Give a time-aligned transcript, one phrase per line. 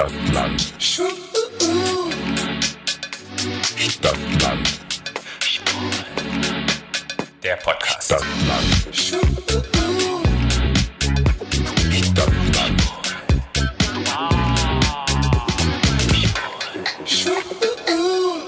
[0.00, 0.60] Stadtland.
[3.76, 4.80] Stadtland.
[7.42, 8.04] Der Podcast.
[8.06, 8.64] Stadtland.
[11.92, 12.82] Stadtland.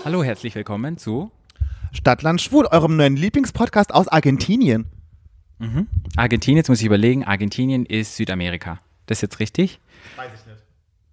[0.06, 1.30] Hallo, herzlich willkommen zu
[1.92, 4.86] Stadtland Schwul, eurem neuen Lieblingspodcast aus Argentinien.
[6.16, 6.56] Argentinien.
[6.56, 8.80] Jetzt muss ich überlegen, Argentinien ist Südamerika.
[9.04, 9.80] Das ist jetzt richtig?
[10.16, 10.41] Weiß ich.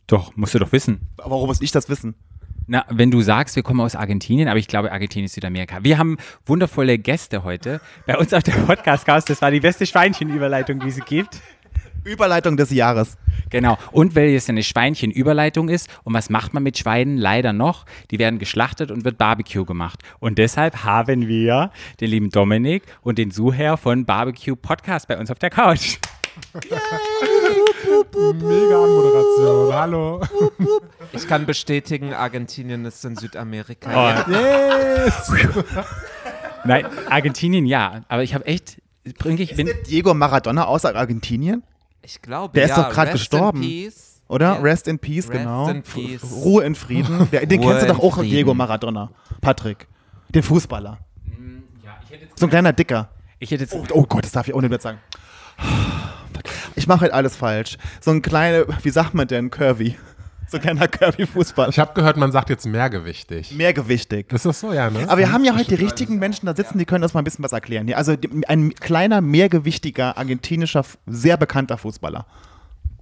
[0.09, 1.07] Doch, musst du doch wissen.
[1.17, 2.15] Warum muss ich das wissen?
[2.65, 5.83] Na, wenn du sagst, wir kommen aus Argentinien, aber ich glaube, Argentinien ist Südamerika.
[5.83, 9.29] Wir haben wundervolle Gäste heute bei uns auf der Podcast-Cast.
[9.29, 11.41] Das war die beste Schweinchenüberleitung, die es gibt.
[12.03, 13.17] Überleitung des Jahres.
[13.51, 13.77] Genau.
[13.91, 17.85] Und weil es eine Schweinchenüberleitung ist, und was macht man mit Schweinen leider noch?
[18.09, 20.01] Die werden geschlachtet und wird Barbecue gemacht.
[20.19, 25.29] Und deshalb haben wir den lieben Dominik und den Suher von Barbecue Podcast bei uns
[25.29, 25.97] auf der Couch.
[28.13, 29.73] Mega Anmoderation.
[29.73, 30.21] Hallo.
[31.11, 33.89] Ich kann bestätigen, Argentinien ist in Südamerika.
[33.91, 35.05] Oh, Ja.
[35.05, 35.31] Yes.
[36.65, 38.01] Nein, Argentinien ja.
[38.07, 38.81] Aber ich habe echt,
[39.17, 41.63] bringe ich, bin, Diego Maradona aus Argentinien?
[42.01, 43.61] Ich glaube, Der ist ja, doch grad rest gestorben.
[43.63, 44.21] In peace.
[44.27, 44.45] Oder?
[44.55, 44.59] Ja.
[44.61, 45.69] Rest in Peace, Rest genau.
[45.69, 46.21] in peace.
[46.43, 47.27] Ruhe in Frieden.
[47.31, 48.29] Den Ruhe kennst du doch auch, Frieden.
[48.29, 49.09] Diego Maradona.
[49.41, 49.87] Patrick.
[50.29, 50.99] Den Fußballer.
[52.35, 53.09] So ein kleiner Dicker.
[53.39, 54.99] ich hätte jetzt, Oh, oh Gott, das darf ich ohne Witz sagen.
[56.75, 57.77] Ich mache halt alles falsch.
[58.01, 59.97] So ein kleiner, wie sagt man denn, Curvy?
[60.47, 61.69] So ein kleiner Curvy-Fußballer.
[61.69, 63.51] Ich habe gehört, man sagt jetzt mehrgewichtig.
[63.51, 64.33] Mehrgewichtig.
[64.33, 65.03] Ist das so, ja, ne?
[65.07, 67.23] Aber wir haben ja heute die richtigen Menschen da sitzen, die können uns mal ein
[67.23, 67.93] bisschen was erklären.
[67.93, 68.15] Also
[68.47, 72.25] ein kleiner, mehrgewichtiger, argentinischer, sehr bekannter Fußballer.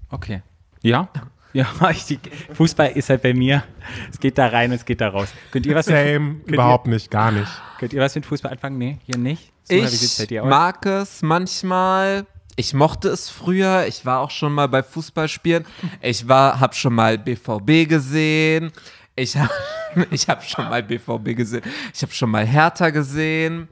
[0.10, 0.42] okay.
[0.82, 1.08] Ja?
[1.54, 2.20] Ja, ich, die,
[2.54, 3.64] Fußball ist halt bei mir.
[4.12, 5.30] Es geht da rein und es geht da raus.
[5.52, 7.48] Könnt ihr was mit, Same, könnt überhaupt nicht, gar nicht.
[7.48, 8.78] Ihr, könnt ihr was mit Fußball anfangen?
[8.78, 9.52] Nee, hier nicht?
[9.70, 10.50] Bei Ich dir aus?
[10.50, 12.26] mag es manchmal.
[12.60, 13.86] Ich mochte es früher.
[13.88, 15.64] Ich war auch schon mal bei Fußballspielen.
[16.02, 18.72] Ich war, habe schon mal BVB gesehen.
[19.16, 19.52] Ich habe
[20.12, 21.62] ich hab schon mal BVB gesehen.
[21.94, 23.68] Ich habe schon mal Hertha gesehen.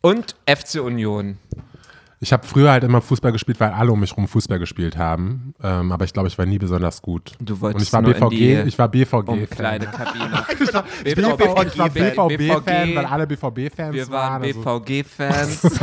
[0.00, 1.36] Und FC Union.
[2.20, 5.54] Ich habe früher halt immer Fußball gespielt, weil alle um mich rum Fußball gespielt haben.
[5.62, 7.32] Ähm, aber ich glaube, ich war nie besonders gut.
[7.38, 9.42] Du wolltest Und ich war BVG, ich war BVG.
[11.04, 15.60] Ich bin BVG, ich war BVB-Fan, weil alle BVB-Fans Wir waren Also, BVG-Fans.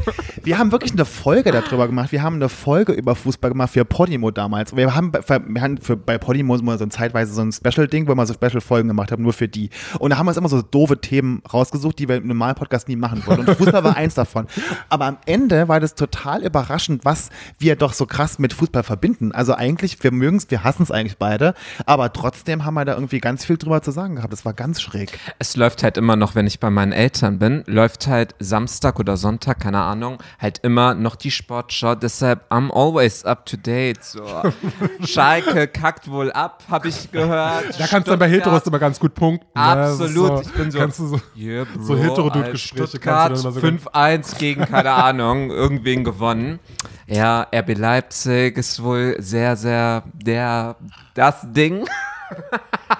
[0.44, 2.12] Wir haben wirklich eine Folge darüber gemacht.
[2.12, 4.76] Wir haben eine Folge über Fußball gemacht für Podimo damals.
[4.76, 8.26] Wir haben wir haben für, bei Podimo so ein zeitweise so ein Special-Ding, wo wir
[8.26, 9.70] so Special-Folgen gemacht haben, nur für die.
[9.98, 12.88] Und da haben wir uns immer so doofe Themen rausgesucht, die wir im normalen Podcast
[12.88, 13.40] nie machen wollen.
[13.40, 14.46] Und Fußball war eins davon.
[14.90, 19.32] Aber am Ende war das total überraschend, was wir doch so krass mit Fußball verbinden.
[19.32, 21.54] Also eigentlich, wir mögen es, wir hassen es eigentlich beide,
[21.86, 24.34] aber trotzdem haben wir da irgendwie ganz viel drüber zu sagen gehabt.
[24.34, 25.18] Das war ganz schräg.
[25.38, 29.16] es läuft halt immer noch, wenn ich bei meinen Eltern bin, läuft halt Samstag oder
[29.16, 31.94] Sonntag, keine Ahnung, halt immer noch die Sportschau.
[31.94, 34.02] Deshalb, I'm always up to date.
[34.04, 34.24] So.
[35.04, 37.78] Schalke kackt wohl ab, habe ich gehört.
[37.78, 39.46] Da kannst du bei Stuttgart- Heteros immer ganz gut punkten.
[39.58, 39.74] ne?
[39.74, 42.92] Das ist Absolut, ich bin so- Kannst du so Yeah, bro, So Hetero-Dude-Gespräche als kannst
[42.92, 46.58] Stuttgart du dann immer so 5-1 gegen, keine Ahnung, irgendwen gewonnen.
[47.06, 50.76] Ja, RB Leipzig ist wohl sehr, sehr der,
[51.14, 51.86] das Ding.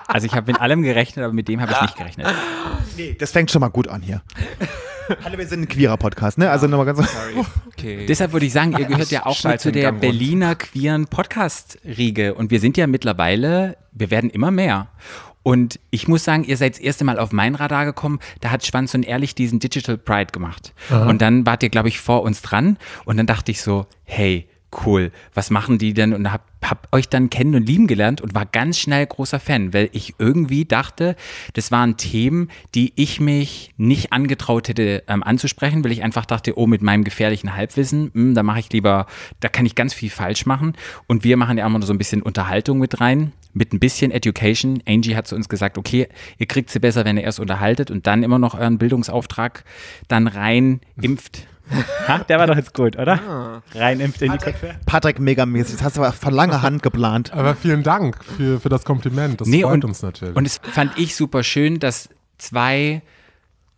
[0.06, 2.27] Also ich habe mit allem gerechnet, aber mit dem habe ich nicht gerechnet.
[2.97, 4.22] Nee, das fängt schon mal gut an hier.
[5.22, 6.50] Hallo, wir sind ein queerer Podcast, ne?
[6.50, 7.06] Also nochmal ganz.
[7.66, 8.06] Okay.
[8.09, 9.92] Deshalb würde ich sagen, ihr gehört ja auch Schalte zu der.
[9.92, 12.34] Berliner queeren Podcast-Riege.
[12.34, 14.88] Und wir sind ja mittlerweile, wir werden immer mehr.
[15.42, 18.19] Und ich muss sagen, ihr seid das erste Mal auf mein Radar gekommen.
[18.41, 20.72] Da hat Schwanz und Ehrlich diesen Digital Pride gemacht.
[20.91, 22.78] Und dann wart ihr, glaube ich, vor uns dran.
[23.04, 24.48] Und dann dachte ich so, hey,
[24.85, 26.12] cool, was machen die denn?
[26.12, 29.73] Und hab, hab euch dann kennen und lieben gelernt und war ganz schnell großer Fan,
[29.73, 31.17] weil ich irgendwie dachte,
[31.55, 36.59] das waren Themen, die ich mich nicht angetraut hätte ähm, anzusprechen, weil ich einfach dachte,
[36.59, 39.07] oh, mit meinem gefährlichen Halbwissen, hm, da mache ich lieber,
[39.41, 40.75] da kann ich ganz viel falsch machen.
[41.07, 44.82] Und wir machen ja immer so ein bisschen Unterhaltung mit rein, mit ein bisschen Education.
[44.87, 48.06] Angie hat zu uns gesagt, okay, ihr kriegt sie besser, wenn ihr erst unterhaltet und
[48.06, 49.65] dann immer noch euren Bildungsauftrag
[50.09, 51.47] dann rein impft.
[52.06, 53.62] Ha, der war doch jetzt gut, oder?
[53.75, 54.75] Rein impft in die Köpfe.
[54.84, 55.76] Patrick megamäßig.
[55.76, 57.32] Das hast du aber von langer Hand geplant.
[57.32, 59.41] Aber vielen Dank für, für das Kompliment.
[59.41, 60.36] Das freut und, uns natürlich.
[60.36, 63.00] Und es fand ich super schön, dass zwei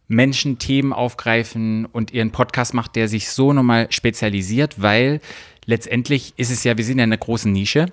[0.09, 5.21] Menschen Themen aufgreifen und ihren Podcast macht, der sich so nochmal spezialisiert, weil
[5.65, 7.87] letztendlich ist es ja, wir sind ja in einer großen Nische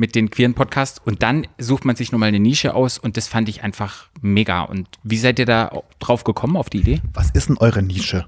[0.00, 3.28] mit den queeren Podcasts und dann sucht man sich nochmal eine Nische aus und das
[3.28, 4.62] fand ich einfach mega.
[4.62, 7.02] Und wie seid ihr da drauf gekommen, auf die Idee?
[7.12, 8.26] Was ist denn eure Nische?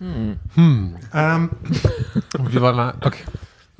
[0.00, 1.50] ähm,
[2.38, 3.22] wie wollen wir, okay.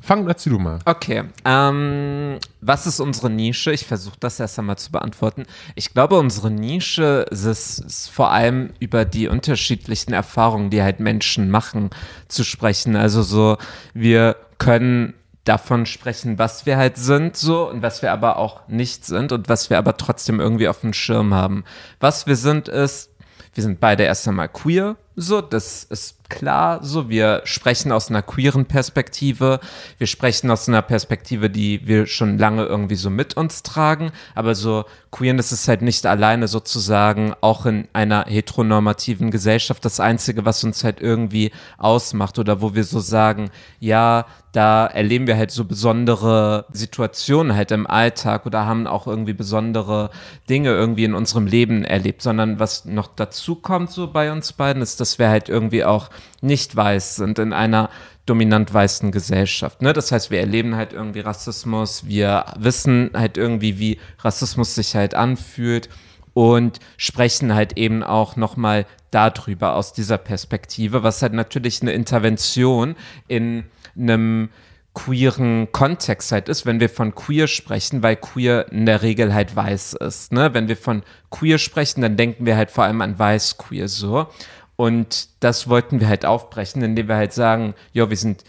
[0.01, 0.79] Fang, erzähl du mal.
[0.85, 3.71] Okay, ähm, was ist unsere Nische?
[3.71, 5.45] Ich versuche das erst einmal zu beantworten.
[5.73, 10.99] Ich glaube, unsere Nische ist, es- ist vor allem über die unterschiedlichen Erfahrungen, die halt
[10.99, 11.89] Menschen machen,
[12.27, 12.95] zu sprechen.
[12.95, 13.57] Also so,
[13.95, 15.15] wir können
[15.45, 19.47] davon sprechen, was wir halt sind, so und was wir aber auch nicht sind und
[19.47, 21.63] was wir aber trotzdem irgendwie auf dem Schirm haben.
[21.99, 23.11] Was wir sind, ist,
[23.53, 28.21] wir sind beide erst einmal queer, so, das ist klar, so, wir sprechen aus einer
[28.21, 29.59] queeren Perspektive,
[29.97, 34.55] wir sprechen aus einer Perspektive, die wir schon lange irgendwie so mit uns tragen, aber
[34.55, 40.63] so Queerness ist halt nicht alleine sozusagen auch in einer heteronormativen Gesellschaft das Einzige, was
[40.63, 43.49] uns halt irgendwie ausmacht oder wo wir so sagen,
[43.79, 49.33] ja, da erleben wir halt so besondere Situationen halt im Alltag oder haben auch irgendwie
[49.33, 50.11] besondere
[50.49, 54.81] Dinge irgendwie in unserem Leben erlebt, sondern was noch dazu kommt so bei uns beiden
[54.81, 56.09] ist, dass wir halt irgendwie auch
[56.41, 57.89] nicht weiß sind in einer
[58.25, 59.81] dominant weißen Gesellschaft.
[59.81, 59.93] Ne?
[59.93, 65.13] Das heißt, wir erleben halt irgendwie Rassismus, wir wissen halt irgendwie, wie Rassismus sich halt
[65.13, 65.89] anfühlt
[66.33, 72.95] und sprechen halt eben auch nochmal darüber aus dieser Perspektive, was halt natürlich eine Intervention
[73.27, 73.63] in
[73.97, 74.49] einem
[74.93, 79.55] queeren Kontext halt ist, wenn wir von queer sprechen, weil queer in der Regel halt
[79.55, 80.31] weiß ist.
[80.31, 80.53] Ne?
[80.53, 84.27] Wenn wir von queer sprechen, dann denken wir halt vor allem an weiß queer so.
[84.75, 88.43] Und das wollten wir halt aufbrechen, indem wir halt sagen, ja, wir sind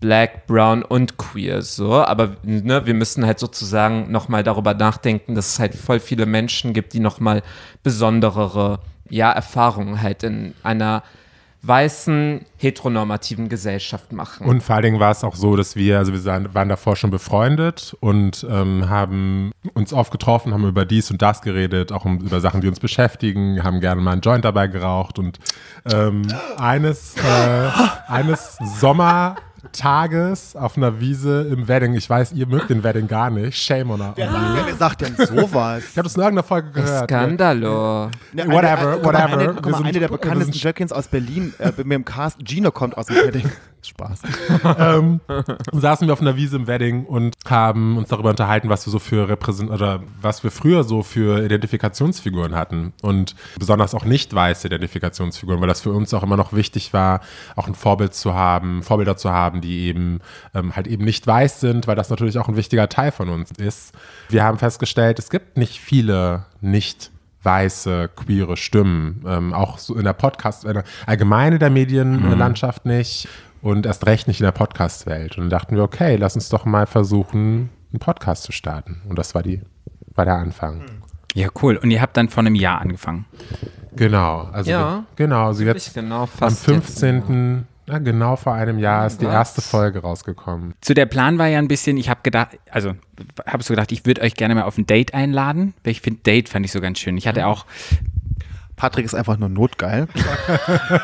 [0.00, 5.54] black, brown und queer so, aber ne, wir müssen halt sozusagen nochmal darüber nachdenken, dass
[5.54, 7.42] es halt voll viele Menschen gibt, die nochmal
[7.82, 11.02] besonderere, ja, Erfahrungen halt in einer
[11.66, 14.46] weißen, heteronormativen Gesellschaft machen.
[14.46, 17.10] Und vor allen Dingen war es auch so, dass wir, also wir waren davor schon
[17.10, 22.18] befreundet und ähm, haben uns oft getroffen, haben über dies und das geredet, auch um,
[22.18, 25.38] über Sachen, die uns beschäftigen, haben gerne mal einen Joint dabei geraucht und
[25.90, 26.22] ähm,
[26.56, 27.70] eines, äh,
[28.08, 29.36] eines Sommer
[29.72, 31.94] Tages auf einer Wiese im Wedding.
[31.94, 33.56] Ich weiß, ihr mögt den Wedding gar nicht.
[33.56, 35.82] Shame on Wer sagt, wer sagt denn sowas?
[35.90, 37.10] Ich habe das in irgendeiner Folge gehört.
[37.10, 38.10] Skandalo.
[38.32, 39.38] Ne, Whatever, guck mal, whatever.
[39.40, 42.38] Eine, guck mal, sind- eine der bekanntesten Jöckins aus Berlin äh, mit dem Cast.
[42.46, 43.50] Gino kommt aus dem Wedding.
[43.88, 44.22] Spaß.
[44.78, 45.20] ähm,
[45.72, 48.98] saßen wir auf einer Wiese im Wedding und haben uns darüber unterhalten, was wir so
[48.98, 54.66] für Repräsent oder was wir früher so für Identifikationsfiguren hatten und besonders auch nicht weiße
[54.66, 57.20] Identifikationsfiguren, weil das für uns auch immer noch wichtig war,
[57.56, 60.20] auch ein Vorbild zu haben, Vorbilder zu haben, die eben
[60.54, 63.50] ähm, halt eben nicht weiß sind, weil das natürlich auch ein wichtiger Teil von uns
[63.52, 63.94] ist.
[64.28, 67.10] Wir haben festgestellt, es gibt nicht viele nicht
[67.44, 73.28] weiße, queere Stimmen, ähm, auch so in der Podcast, in der allgemeine der Medienlandschaft nicht
[73.64, 75.36] und erst recht nicht in der Podcast-Welt.
[75.38, 79.00] Und dann dachten wir, okay, lass uns doch mal versuchen, einen Podcast zu starten.
[79.08, 79.62] Und das war die,
[80.14, 80.82] war der Anfang.
[81.34, 81.76] Ja, cool.
[81.78, 83.24] Und ihr habt dann vor einem Jahr angefangen.
[83.96, 84.48] Genau.
[84.52, 84.78] Also Ja.
[84.80, 87.66] wir, genau, also jetzt genau, am fast 15.
[87.86, 89.32] Ja, genau vor einem Jahr ist die Was?
[89.34, 90.74] erste Folge rausgekommen.
[90.80, 92.92] Zu der Plan war ja ein bisschen, ich habe gedacht, also
[93.46, 96.20] habe so gedacht, ich würde euch gerne mal auf ein Date einladen, weil ich finde,
[96.22, 97.16] Date fand ich so ganz schön.
[97.18, 97.66] Ich hatte auch,
[98.76, 100.08] Patrick ist einfach nur notgeil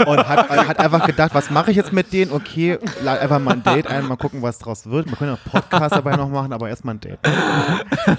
[0.06, 2.32] und hat, hat einfach gedacht, was mache ich jetzt mit denen?
[2.32, 5.08] Okay, lad einfach mal ein Date ein, mal gucken, was draus wird.
[5.08, 7.18] Wir können auch Podcast dabei noch machen, aber erstmal ein Date.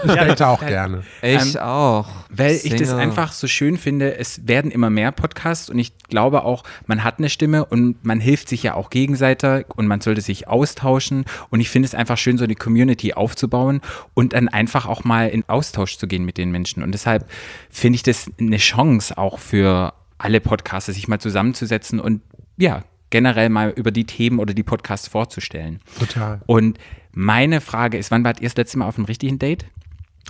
[0.06, 1.04] Ich date auch gerne.
[1.22, 2.08] Ich Ähm, auch.
[2.30, 3.00] weil ich das Single.
[3.00, 7.20] einfach so schön finde, es werden immer mehr Podcasts und ich glaube auch, man hat
[7.20, 11.60] eine Stimme und man hilft sich ja auch gegenseitig und man sollte sich austauschen und
[11.60, 13.82] ich finde es einfach schön, so eine Community aufzubauen
[14.14, 17.26] und dann einfach auch mal in Austausch zu gehen mit den Menschen und deshalb
[17.70, 22.22] finde ich das eine Chance auch für alle Podcaster, sich mal zusammenzusetzen und
[22.58, 25.82] ja, generell mal über die Themen oder die Podcasts vorzustellen.
[26.00, 26.42] Total.
[26.46, 26.78] Und
[27.12, 29.66] meine Frage ist, wann wart ihr das letzte Mal auf einem richtigen Date?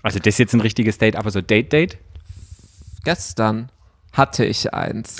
[0.01, 1.97] Also das ist jetzt ein richtiges Date, aber so Date-Date?
[3.03, 3.69] Gestern
[4.13, 5.17] hatte ich eins.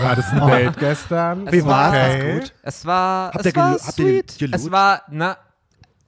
[0.00, 1.50] War das ein Date gestern?
[1.52, 2.14] Wie war's?
[2.14, 2.32] Okay.
[2.40, 2.54] Gut?
[2.62, 4.54] Es war, Habt es war gelu- habt ihr sweet.
[4.54, 5.36] Es war, na,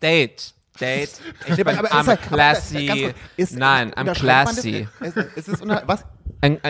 [0.02, 0.54] Date.
[0.80, 1.10] Date.
[1.46, 3.14] Ich bin, Aber- aber I'm ist classy.
[3.36, 4.86] ist- Nein, I'm classy.
[5.00, 6.04] Ist, ist es unter, was?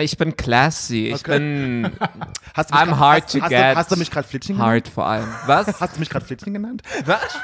[0.01, 1.07] Ich bin classy.
[1.09, 1.37] Ich Okay.
[1.37, 1.91] bin
[2.55, 3.59] Hast du mich I'm grad- hard hast, to hast, get.
[3.59, 4.71] Du, hast du mich gerade Flitsching genannt?
[4.71, 5.27] hard vor allem.
[5.45, 5.79] Was?
[5.79, 6.81] Hast du mich gerade Flitsching genannt?
[7.05, 7.19] Was?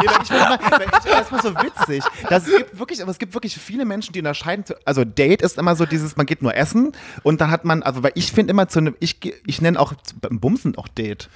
[0.00, 2.04] Nee, weil ich, weil ich, das war so witzig.
[2.28, 4.64] Das, es gibt wirklich, aber es gibt wirklich viele Menschen, die unterscheiden.
[4.64, 7.82] zu- Also Date ist immer so dieses, man geht nur essen und dann hat man,
[7.82, 11.28] also weil ich finde immer zu einem, ich, ich nenne auch beim Bumsen auch Date.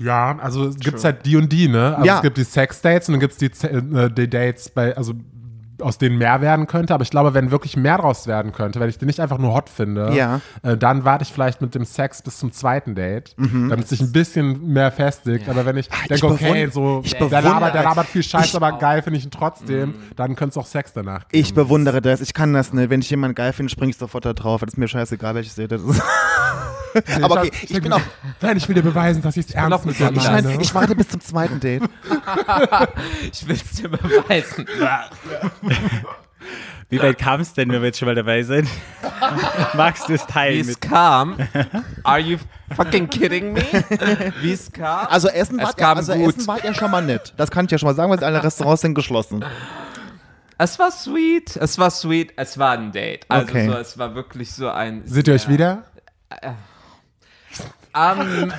[0.00, 1.94] Ja, also es gibt halt die und die, ne?
[1.96, 2.16] Also Ja.
[2.16, 5.14] es gibt die Sex-Dates und dann gibt es die, äh, die Dates, bei, also
[5.80, 6.94] aus denen mehr werden könnte.
[6.94, 9.54] Aber ich glaube, wenn wirklich mehr draus werden könnte, wenn ich den nicht einfach nur
[9.54, 10.40] hot finde, Ja.
[10.62, 14.00] äh, dann warte ich vielleicht mit dem Sex bis zum zweiten Date, damit es sich
[14.00, 15.48] ein bisschen mehr festigt.
[15.48, 18.22] Aber wenn ich ich denke, okay, bewund- so, ich der, bewundere- labert, der labert viel
[18.22, 21.42] Scheiß, ich- aber geil finde ich ihn trotzdem, dann könnte es auch Sex danach geben.
[21.42, 22.90] Ich bewundere das, ich kann das nicht.
[22.90, 24.60] Wenn ich jemanden geil finde, springe ich sofort da drauf.
[24.62, 26.02] Das ist mir scheißegal, welches Date das ist.
[27.22, 28.00] Aber okay, ich bin auch,
[28.40, 30.60] Nein, ich will dir beweisen, dass ich es ernst mit dir ich, meine.
[30.60, 31.82] ich warte bis zum zweiten Date.
[33.32, 34.66] Ich will es dir beweisen.
[36.88, 38.68] Wie weit kam es denn, wenn wir jetzt schon mal dabei sind?
[39.74, 40.60] Magst du es Wie teilen?
[40.60, 40.80] es Mit?
[40.80, 41.36] kam.
[42.04, 42.38] Are you
[42.76, 43.62] fucking kidding me?
[44.40, 45.06] Wie es kam.
[45.08, 46.36] Also Essen, Es war, kam also gut.
[46.36, 47.34] Essen war ja schon mal nett.
[47.36, 49.44] Das kann ich ja schon mal sagen, weil alle Restaurants sind geschlossen.
[50.58, 51.56] Es war sweet.
[51.56, 52.32] Es war sweet.
[52.36, 53.26] Es war ein Date.
[53.28, 53.66] Also Okay.
[53.68, 55.02] so, es war wirklich so ein.
[55.06, 55.82] Seht ihr euch wieder?
[57.96, 58.52] Ähm,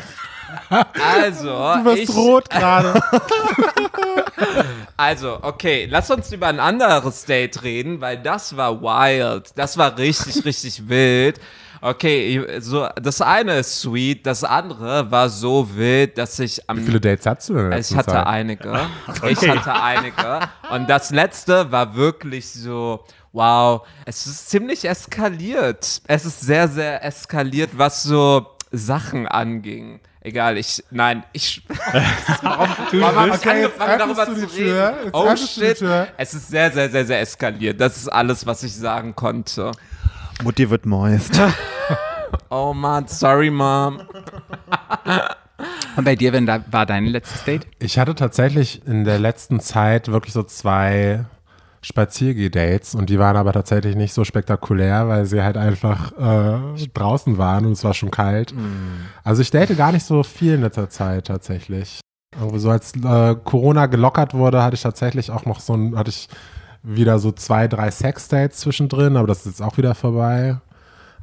[0.70, 3.00] also, Du wirst ich, rot gerade.
[4.98, 9.52] also, okay, lass uns über ein anderes Date reden, weil das war wild.
[9.56, 11.40] Das war richtig, richtig wild.
[11.80, 16.82] Okay, so, das eine ist sweet, das andere war so wild, dass ich am Wie
[16.86, 18.26] viele Dates hast du denn Ich hatte Zeit?
[18.26, 18.80] einige.
[19.30, 20.40] Ich hatte einige.
[20.72, 26.02] Und das letzte war wirklich so, wow, es ist ziemlich eskaliert.
[26.08, 30.00] Es ist sehr, sehr eskaliert, was so Sachen anging.
[30.22, 31.64] Egal, ich, nein, ich,
[32.42, 34.88] warum, warum habe ich Okay, angefangen, darüber du zu Tür.
[34.90, 35.06] reden?
[35.06, 36.08] Jetzt Oh du shit, Tür.
[36.18, 37.80] es ist sehr, sehr, sehr, sehr eskaliert.
[37.80, 39.72] Das ist alles, was ich sagen konnte.
[40.44, 41.40] Mutti wird moist.
[42.50, 44.02] Oh man, sorry, Mom.
[45.96, 47.66] Und bei dir, wenn da war dein letztes Date?
[47.80, 51.26] Ich hatte tatsächlich in der letzten Zeit wirklich so zwei
[51.88, 57.38] Spaziergeh-Dates und die waren aber tatsächlich nicht so spektakulär, weil sie halt einfach äh, draußen
[57.38, 58.54] waren und es war schon kalt.
[59.24, 62.02] Also ich date gar nicht so viel in letzter Zeit tatsächlich.
[62.38, 66.10] Irgendwie so als äh, Corona gelockert wurde, hatte ich tatsächlich auch noch so ein, hatte
[66.10, 66.28] ich
[66.84, 70.58] wieder so zwei, drei Sex-Dates zwischendrin, aber das ist jetzt auch wieder vorbei.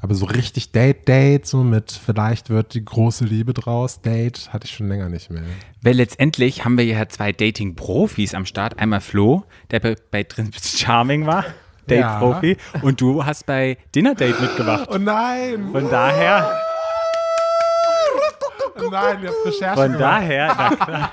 [0.00, 4.74] Aber so richtig Date-Date, so mit vielleicht wird die große Liebe draus, Date, hatte ich
[4.74, 5.42] schon länger nicht mehr.
[5.82, 8.78] Weil letztendlich haben wir ja zwei Dating-Profis am Start.
[8.78, 10.26] Einmal Flo, der bei, bei
[10.62, 11.46] Charming war,
[11.88, 12.56] Date-Profi.
[12.82, 14.88] Und du hast bei Dinner Date mitgemacht.
[14.90, 15.70] Oh nein!
[15.72, 16.60] Von daher,
[18.90, 20.00] Nein, ihr habt Recherche von gemacht.
[20.00, 21.12] daher, na klar.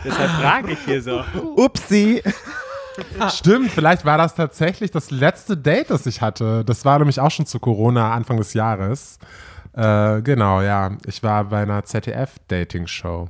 [0.04, 1.22] Deshalb frage ich hier so.
[1.56, 2.22] Upsi.
[3.30, 6.64] Stimmt, vielleicht war das tatsächlich das letzte Date, das ich hatte.
[6.64, 9.18] Das war nämlich auch schon zu Corona, Anfang des Jahres.
[9.72, 10.96] Äh, genau, ja.
[11.06, 13.28] Ich war bei einer ZDF-Dating-Show.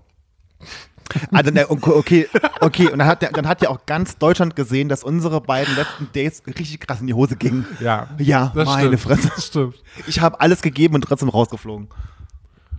[1.32, 2.28] Also, ne, okay,
[2.60, 2.88] okay.
[2.90, 6.42] Und dann hat, dann hat ja auch ganz Deutschland gesehen, dass unsere beiden letzten Dates
[6.46, 7.66] richtig krass in die Hose gingen.
[7.80, 9.00] Ja, Ja, das meine stimmt.
[9.00, 9.30] Fresse.
[9.34, 9.82] Das stimmt.
[10.06, 11.88] Ich habe alles gegeben und trotzdem rausgeflogen.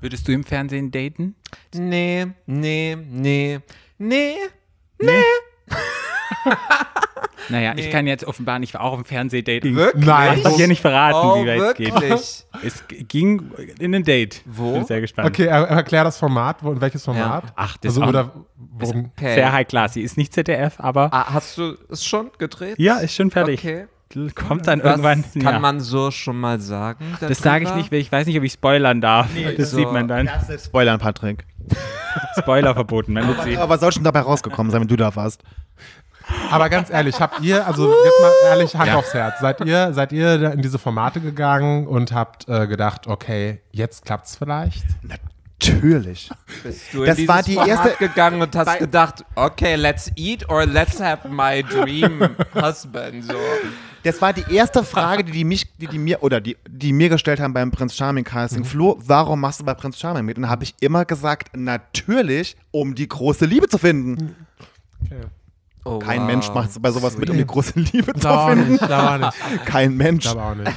[0.02, 1.36] Würdest du im Fernsehen daten?
[1.74, 3.60] Nee, nee, nee,
[3.98, 4.36] nee.
[7.50, 7.92] Naja, ich Nee.
[7.92, 9.76] kann jetzt offenbar nicht, ich war auch im Fernsehdating.
[9.76, 10.04] Wirklich?
[10.06, 10.38] Nein.
[10.38, 12.46] Ich darf hier nicht verraten, oh, wie weit es geht.
[12.64, 14.42] Es ging in ein Date.
[14.46, 14.74] Wo?
[14.74, 15.28] Bin sehr gespannt.
[15.28, 16.64] Okay, er, erklär das Format.
[16.64, 17.44] Wo, in welches Format?
[17.56, 19.12] Ach, das also, ist auch- oder worum?
[19.16, 19.36] Okay.
[19.36, 19.94] Sehr high class.
[19.94, 22.76] Sie ist nicht ZDF, aber Ah, hast du es schon gedreht?
[22.80, 23.60] ja, ist schon fertig.
[23.60, 23.86] Okay.
[24.34, 25.24] Kommt dann Was irgendwann.
[25.44, 25.60] kann ja.
[25.60, 27.18] man so schon mal sagen?
[27.20, 29.28] das sage ich nicht, weil ich weiß nicht, ob ich spoilern darf.
[29.58, 30.26] das so- sieht man dann.
[30.48, 31.46] Das Spoilern, Patrick.
[32.40, 33.14] Spoiler verboten.
[33.14, 33.24] Man.
[33.58, 35.44] Aber was soll schon dabei rausgekommen sein, wenn du da warst?
[36.52, 40.12] Aber ganz ehrlich, habt ihr, also jetzt mal ehrlich, Hand aufs Herz, seid ihr, seid
[40.12, 44.84] ihr da in diese Formate gegangen und habt äh, gedacht, okay, jetzt klappt's vielleicht?
[45.60, 46.30] Natürlich.
[46.64, 50.12] Bist du Das in war dieses die Format erste- gegangen und hast gedacht, okay, let's
[50.16, 52.22] eat or let's have my dream
[52.56, 53.24] husband.
[53.24, 53.34] So.
[54.04, 57.10] Das war die erste Frage, die, die mich, die, die mir oder die, die mir
[57.10, 58.60] gestellt haben beim Prinz Charming Casting.
[58.60, 58.66] Mhm.
[58.66, 60.38] Flo, warum machst du bei Prinz Charming mit?
[60.38, 64.36] Und da habe ich immer gesagt, natürlich, um die große Liebe zu finden.
[65.88, 66.28] Oh, Kein wow.
[66.28, 68.72] Mensch macht bei sowas mit, um die große Liebe zu finden.
[68.72, 69.66] nicht, auch nicht.
[69.66, 70.26] Kein Mensch.
[70.28, 70.72] Auch nicht.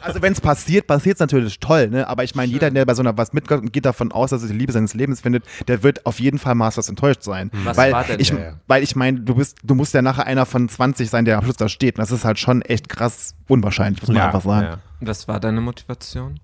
[0.00, 2.06] Also wenn es passiert, passiert es natürlich toll, ne?
[2.06, 4.42] Aber ich meine, jeder, der bei so einer was mitkommt und geht davon aus, dass
[4.42, 7.50] er die Liebe seines Lebens findet, der wird auf jeden Fall masters enttäuscht sein.
[7.64, 8.60] Was weil war denn ich, der?
[8.68, 11.44] weil ich meine, du bist, du musst ja nachher einer von 20 sein, der am
[11.44, 11.96] Schluss da steht.
[11.96, 14.66] Und das ist halt schon echt krass unwahrscheinlich, muss man einfach sagen.
[14.66, 14.78] ja.
[15.00, 16.38] Was war deine Motivation?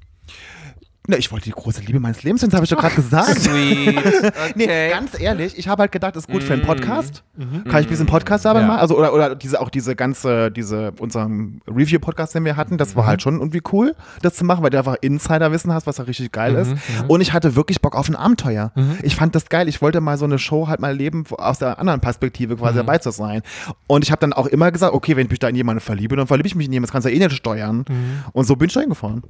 [1.07, 3.39] Ne, ich wollte die große Liebe meines Lebens finden, das habe ich doch gerade gesagt.
[3.41, 3.99] Sweet.
[3.99, 4.53] Okay.
[4.55, 7.23] Nee, ganz ehrlich, ich habe halt gedacht, das ist gut für einen Podcast.
[7.69, 8.67] Kann ich diesen Podcast dabei Ja.
[8.69, 8.79] machen?
[8.81, 13.05] Also, oder, oder diese, auch diese ganze, diese, unseren Review-Podcast, den wir hatten, das war
[13.05, 16.33] halt schon irgendwie cool, das zu machen, weil du einfach Insider-Wissen hast, was ja richtig
[16.33, 16.73] geil ist.
[17.07, 18.73] Und ich hatte wirklich Bock auf ein Abenteuer.
[19.03, 19.69] Ich fand das geil.
[19.69, 22.77] Ich wollte mal so eine Show halt mal erleben, wo- aus der anderen Perspektive quasi
[22.77, 23.43] dabei zu sein.
[23.89, 26.17] Und ich habe dann auch immer gesagt, okay, wenn ich mich da in jemanden verliebe,
[26.17, 27.85] dann verliebe ich mich in jemanden, das kannst du ja eh nicht steuern.
[28.33, 29.23] Und so bin ich da hingefahren.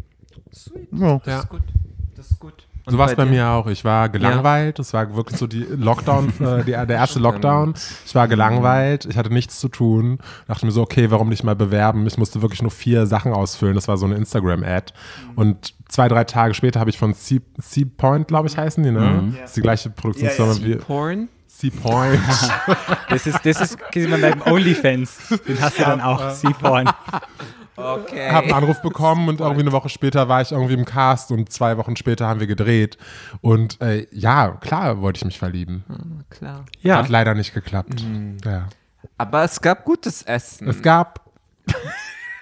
[0.52, 0.88] Sweet.
[0.92, 1.20] Ja.
[1.24, 1.62] Das ist gut.
[2.16, 2.66] Das ist gut.
[2.86, 3.30] Und So war es bei dir?
[3.30, 3.66] mir auch.
[3.66, 4.78] Ich war gelangweilt.
[4.78, 7.74] Das war wirklich so die Lockdown, äh, die, der erste Lockdown.
[8.04, 9.06] Ich war gelangweilt.
[9.06, 10.18] Ich hatte nichts zu tun.
[10.48, 12.06] Dachte mir so, okay, warum nicht mal bewerben?
[12.06, 13.74] Ich musste wirklich nur vier Sachen ausfüllen.
[13.74, 14.92] Das war so eine Instagram-Ad.
[15.34, 18.90] Und zwei, drei Tage später habe ich von Sea, Sea Point, glaube ich, heißen die,
[18.90, 19.32] ne?
[19.40, 21.28] Das ist die gleiche Produktionsfirma wie Porn?
[21.46, 22.20] Sea Point.
[23.08, 25.18] Das ist, das ist quasi beim OnlyFans.
[25.46, 26.30] Den hast du dann auch.
[26.30, 26.90] Seaporn.
[27.76, 28.30] Okay.
[28.30, 31.50] habe einen Anruf bekommen und irgendwie eine Woche später war ich irgendwie im Cast und
[31.50, 32.98] zwei Wochen später haben wir gedreht.
[33.40, 36.24] Und äh, ja, klar wollte ich mich verlieben.
[36.30, 36.64] Klar.
[36.80, 36.98] Ja.
[36.98, 38.04] Hat leider nicht geklappt.
[38.44, 38.68] Ja.
[39.18, 40.68] Aber es gab gutes Essen.
[40.68, 41.20] Es gab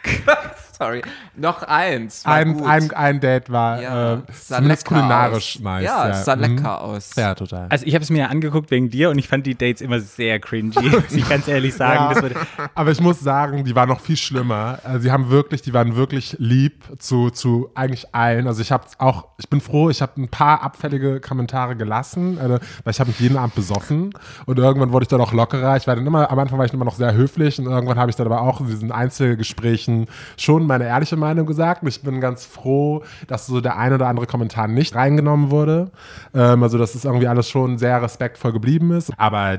[0.83, 1.03] Sorry.
[1.37, 2.25] Noch eins.
[2.27, 2.67] War Ein, gut.
[2.67, 5.62] ein, ein Date war ja, äh, zumindest lecker kulinarisch aus.
[5.62, 5.85] nice.
[5.85, 6.43] Ja, es sah Mhm.
[6.43, 7.11] lecker aus.
[7.17, 7.67] Ja, total.
[7.69, 10.41] Also ich habe es mir angeguckt wegen dir und ich fand die Dates immer sehr
[10.41, 12.21] cringy, muss ich ganz ehrlich sagen.
[12.33, 12.69] Ja.
[12.75, 14.79] Aber ich muss sagen, die waren noch viel schlimmer.
[14.85, 18.47] Also sie haben wirklich, die waren wirklich lieb zu, zu eigentlich allen.
[18.47, 22.49] Also ich habe auch, ich bin froh, ich habe ein paar abfällige Kommentare gelassen, äh,
[22.49, 22.61] weil
[22.91, 24.12] ich habe mich jeden Abend besoffen
[24.47, 25.77] und irgendwann wurde ich dann auch lockerer.
[25.77, 28.11] Ich war dann immer, am Anfang war ich immer noch sehr höflich und irgendwann habe
[28.11, 31.83] ich dann aber auch in diesen Einzelgesprächen schon meine ehrliche Meinung gesagt.
[31.83, 35.91] Und ich bin ganz froh, dass so der ein oder andere Kommentar nicht reingenommen wurde.
[36.35, 39.12] Ähm, also dass es irgendwie alles schon sehr respektvoll geblieben ist.
[39.19, 39.59] Aber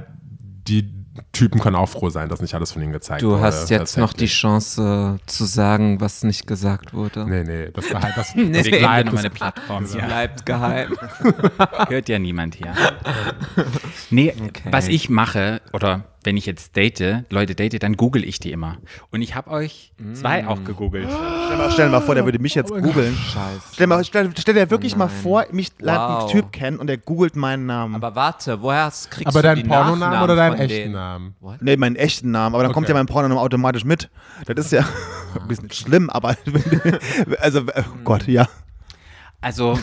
[0.67, 0.91] die
[1.31, 3.41] Typen können auch froh sein, dass nicht alles von ihnen gezeigt Du wurde.
[3.43, 4.25] hast jetzt noch die.
[4.25, 7.25] Chance zu sagen, was nicht gesagt wurde.
[7.29, 8.33] Nee, nee, das war halt das.
[8.35, 8.51] Nee.
[8.51, 10.01] das bleibt nochmal eine das- Plattform hier.
[10.01, 10.93] Bleibt geheim.
[11.87, 12.73] Hört ja niemand hier.
[14.09, 14.69] Nee, Okay.
[14.71, 18.77] was ich mache, oder wenn ich jetzt date, Leute date, dann google ich die immer.
[19.11, 21.07] Und ich habe euch zwei auch gegoogelt.
[21.09, 23.15] Stell mal, stell mal vor, der würde mich jetzt googeln.
[23.15, 23.61] Scheiße.
[23.73, 25.15] Stell, mal, stell, stell dir wirklich mal nein.
[25.21, 26.23] vor, mich lernt Wow.
[26.23, 27.95] ein Typ kennen und der googelt meinen Namen.
[27.95, 30.77] Aber warte, woher hast, kriegst Aber du deinen die Pornonamen Nachnamen oder deinen von echten
[30.77, 30.93] denen?
[30.93, 31.35] Namen?
[31.61, 34.09] Nee, meinen echten Namen, aber dann kommt ja mein Pornonamen automatisch mit.
[34.45, 34.87] Das ist ja
[35.39, 36.35] ein bisschen schlimm, aber
[37.39, 38.47] also, oh Gott, ja.
[39.41, 39.77] Also,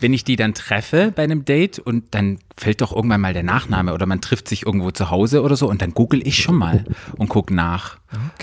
[0.00, 3.42] wenn ich die dann treffe bei einem Date und dann fällt doch irgendwann mal der
[3.42, 6.54] Nachname oder man trifft sich irgendwo zu Hause oder so und dann google ich schon
[6.54, 6.84] mal
[7.16, 7.98] und gucke nach,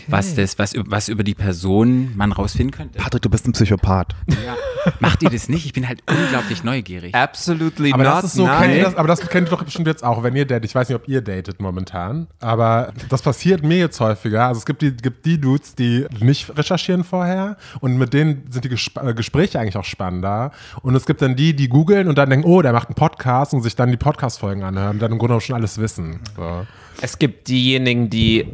[0.08, 3.00] was das, was, was über die Person man rausfinden könnte.
[3.00, 4.16] Patrick, du bist ein Psychopath.
[4.28, 4.56] Ja.
[5.00, 5.66] Macht ihr das nicht?
[5.66, 7.14] Ich bin halt unglaublich neugierig.
[7.14, 8.14] Absolutely Aber not.
[8.14, 8.62] das ist so, nein.
[8.62, 10.66] kennt ihr das, aber das kennt ihr doch bestimmt jetzt auch, wenn ihr datet.
[10.66, 14.48] Ich weiß nicht, ob ihr datet momentan, aber das passiert mir jetzt häufiger.
[14.48, 18.66] Also es gibt die, gibt die Dudes, die nicht recherchieren vorher und mit denen sind
[18.66, 20.52] die Gesp äh, Gespräche eigentlich auch spannender.
[20.82, 23.54] Und es gibt dann die, die googeln und dann denken, oh, der macht einen Podcast
[23.54, 26.20] und sich dann die Podcast-Folgen anhören dann im Grunde genommen schon alles wissen.
[26.36, 26.66] So.
[27.02, 28.46] Es gibt diejenigen, die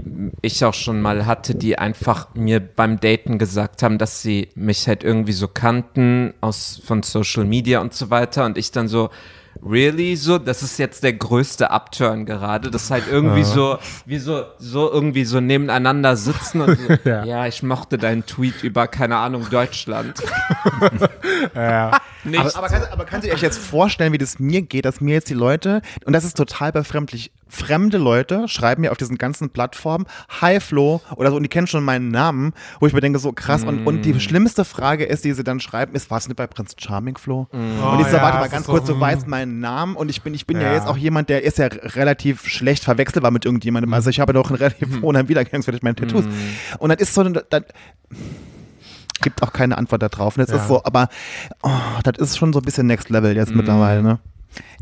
[0.41, 4.87] ich auch schon mal hatte, die einfach mir beim Daten gesagt haben, dass sie mich
[4.87, 9.09] halt irgendwie so kannten aus von Social Media und so weiter und ich dann so
[9.63, 14.43] Really so, das ist jetzt der größte Upturn gerade, das halt irgendwie so, wie so,
[14.59, 17.23] so irgendwie so nebeneinander sitzen und so, Ja.
[17.25, 17.47] ja.
[17.47, 20.15] ich mochte deinen Tweet über, keine Ahnung, Deutschland.
[22.23, 25.01] Nicht Aber, aber, kannst, aber kannst du dir jetzt vorstellen, wie das mir geht, dass
[25.01, 29.17] mir jetzt die Leute, und das ist total befremdlich, fremde Leute schreiben mir auf diesen
[29.17, 30.05] ganzen Plattformen,
[30.41, 33.31] Hi Flo oder so, und die kennen schon meinen Namen, wo ich mir denke, so
[33.31, 33.63] krass.
[33.63, 34.01] Und, und Mm.
[34.03, 37.17] die schlimmste Frage ist, die sie dann schreiben, ist, warst du nicht bei Prinz Charming
[37.17, 37.47] Flo?
[37.51, 39.01] Oh, und ich so, ja, warte mal ganz kurz, so, du mm.
[39.01, 40.67] weißt meinen Namen und ich bin, ich bin ja.
[40.67, 40.73] Ja.
[40.73, 43.93] jetzt auch jemand, der ist ja relativ schlecht verwechselbar mit irgendjemandem.
[43.93, 46.25] Also ich habe doch einen relativ hohen Wiedererkennungswert durch meine Tattoos.
[46.79, 47.63] Und das ist so, dann,
[49.21, 50.37] gibt auch keine Antwort darauf.
[50.37, 50.61] Und das Ja.
[50.61, 51.09] ist so, aber
[51.63, 51.69] oh,
[52.03, 54.19] das ist schon so ein bisschen Next Level jetzt mittlerweile, ne?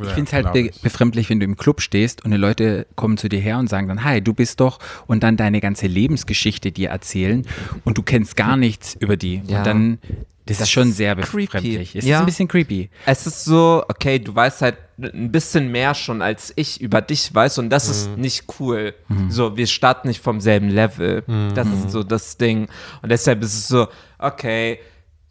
[0.01, 3.17] Ich finde es halt be befremdlich, wenn du im Club stehst und die Leute kommen
[3.17, 6.71] zu dir her und sagen dann, hi, du bist doch und dann deine ganze Lebensgeschichte
[6.71, 7.45] dir erzählen
[7.83, 9.41] und du kennst gar nichts über die.
[9.47, 9.57] Ja.
[9.59, 9.97] Und dann,
[10.45, 11.45] das, Das ist schon sehr creepy.
[11.47, 11.95] befremdlich.
[11.95, 12.17] Es Ja.
[12.17, 12.89] ist ein bisschen creepy.
[13.05, 17.33] Es ist so, okay, du weißt halt ein bisschen mehr schon, als ich über dich
[17.33, 18.93] weiß und das ist nicht cool.
[19.27, 21.23] So, wir starten nicht vom selben Level.
[21.53, 22.67] Das ist so das Ding.
[23.01, 23.87] Und deshalb ist es so,
[24.19, 24.79] okay,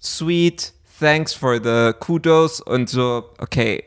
[0.00, 3.84] sweet, thanks for the kudos und so, okay,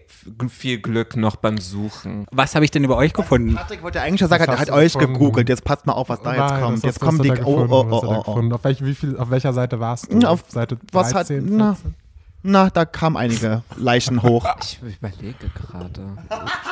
[0.50, 2.26] viel Glück noch beim Suchen.
[2.32, 3.56] Was habe ich denn über euch gefunden?
[3.56, 5.14] Patrick wollte eigentlich schon sagen, er hat euch gefunden?
[5.14, 5.50] gegoogelt.
[5.50, 6.78] Jetzt passt mal auf, was da jetzt Nein, kommt.
[6.78, 7.30] was Jetzt kommen die.
[7.30, 7.72] du Oh, gefunden?
[7.74, 8.54] oh, oh, oh, oh.
[8.56, 10.18] Auf, welch, wie viel, auf welcher Seite warst du?
[10.18, 11.78] Na, auf- Seite was hat- 13, na.
[12.42, 12.52] 14?
[12.52, 14.46] Na, da kamen einige Leichen hoch.
[14.62, 16.18] Ich überlege gerade.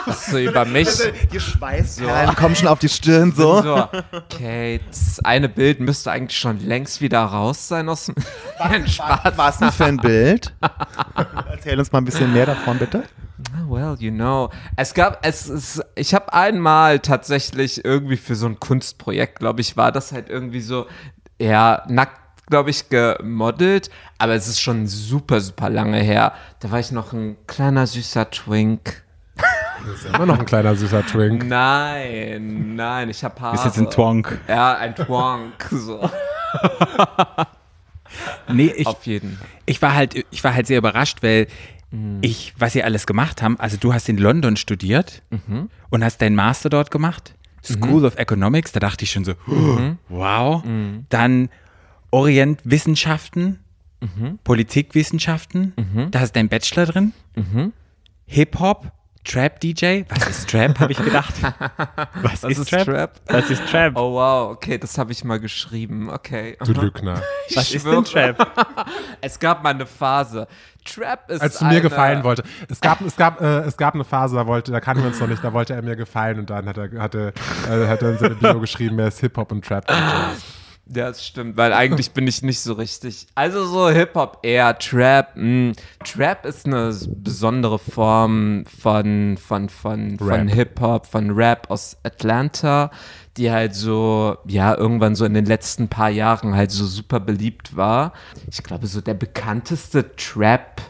[0.05, 0.89] Was so über mich.
[1.31, 3.61] Die Schweißperlen kommen schon auf die Stirn so.
[3.61, 8.15] So, okay, das eine Bild müsste eigentlich schon längst wieder raus sein aus dem.
[8.59, 9.33] Nein, Spaß.
[9.35, 10.53] Was denn für ein Bild?
[11.51, 13.03] Erzähl uns mal ein bisschen mehr davon, bitte.
[13.67, 14.51] Well, you know.
[14.75, 19.75] Es gab, es ist, ich habe einmal tatsächlich irgendwie für so ein Kunstprojekt, glaube ich,
[19.75, 20.85] war das halt irgendwie so,
[21.39, 26.33] ja, nackt, glaube ich, gemodelt, aber es ist schon super, super lange her.
[26.59, 29.03] Da war ich noch ein kleiner, süßer Twink.
[29.85, 31.45] Das ist immer noch ein kleiner süßer Twink.
[31.47, 33.53] Nein, nein, ich habe Haare.
[33.53, 34.39] Bist jetzt ein Twonk.
[34.47, 36.09] Ja, ein Twonk, so.
[38.47, 39.37] Nee, ich, Auf jeden.
[39.65, 41.47] ich war halt, ich war halt sehr überrascht, weil
[42.21, 45.21] ich, was sie alles gemacht haben, also du hast in London studiert
[45.89, 49.33] und hast deinen Master dort gemacht, School of Economics, da dachte ich schon so,
[50.09, 50.63] wow.
[51.09, 51.49] Dann
[52.15, 53.59] Orientwissenschaften,
[54.45, 55.73] Politikwissenschaften,
[56.11, 57.13] da hast du deinen Bachelor drin,
[58.27, 58.91] Hip-Hop,
[59.25, 61.33] Trap-DJ, was ist Trap, habe ich gedacht.
[62.21, 63.19] Was, Was ist Trap?
[63.25, 63.97] Was ist Trap?
[63.97, 66.09] Oh wow, okay, das habe ich mal geschrieben.
[66.11, 66.57] Okay.
[66.63, 67.21] Du Lügner.
[67.55, 68.03] was ist denn.
[68.03, 68.85] Trap?
[69.21, 70.47] Es gab mal eine Phase.
[70.85, 72.43] Trap ist Als du mir eine, gefallen wollte.
[72.69, 75.19] Es gab, es gab, äh, es gab eine Phase, da wollte, da kannten wir uns
[75.19, 77.29] noch nicht, da wollte er mir gefallen und dann hat er, hat er,
[77.67, 79.89] äh, hat er in seine Bio geschrieben, er ist Hip-Hop und Trap.
[79.89, 80.33] Ja,
[80.87, 83.27] das stimmt, weil eigentlich bin ich nicht so richtig.
[83.33, 85.35] Also so Hip-Hop eher, Trap.
[85.35, 85.73] Mh.
[86.03, 90.47] Trap ist eine besondere Form von, von, von, von.
[90.47, 92.91] Hip-Hop, von Rap aus Atlanta,
[93.37, 97.75] die halt so, ja, irgendwann so in den letzten paar Jahren halt so super beliebt
[97.75, 98.13] war.
[98.51, 100.81] Ich glaube, so der bekannteste Trap.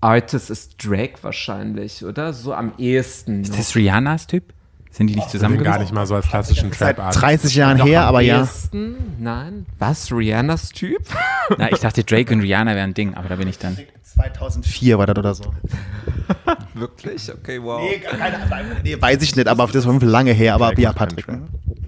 [0.00, 2.32] Artist ist Drake wahrscheinlich, oder?
[2.32, 3.42] So am ehesten.
[3.42, 3.56] Ist noch.
[3.56, 4.52] das Rihannas Typ?
[4.96, 5.72] Sind die nicht Ich zusammengekommen?
[5.74, 8.40] gar nicht mal so als klassischen Seit Trap 30 Jahren her, am aber ja.
[8.40, 8.96] ehesten?
[9.18, 9.66] Nein.
[9.78, 10.10] Was?
[10.10, 11.02] Rihannas Typ?
[11.58, 13.76] Na, ich dachte, Drake und Rihanna wären ein Ding, aber da bin ich dann.
[14.02, 15.44] 2004 war das oder so.
[16.74, 17.30] Wirklich?
[17.30, 17.82] Okay, wow.
[17.82, 18.38] Nee, keine.
[18.82, 20.54] Nee, weiß ich nicht, aber das war lange her.
[20.54, 21.28] Aber Drake ja, Patrick.
[21.28, 21.42] Ne?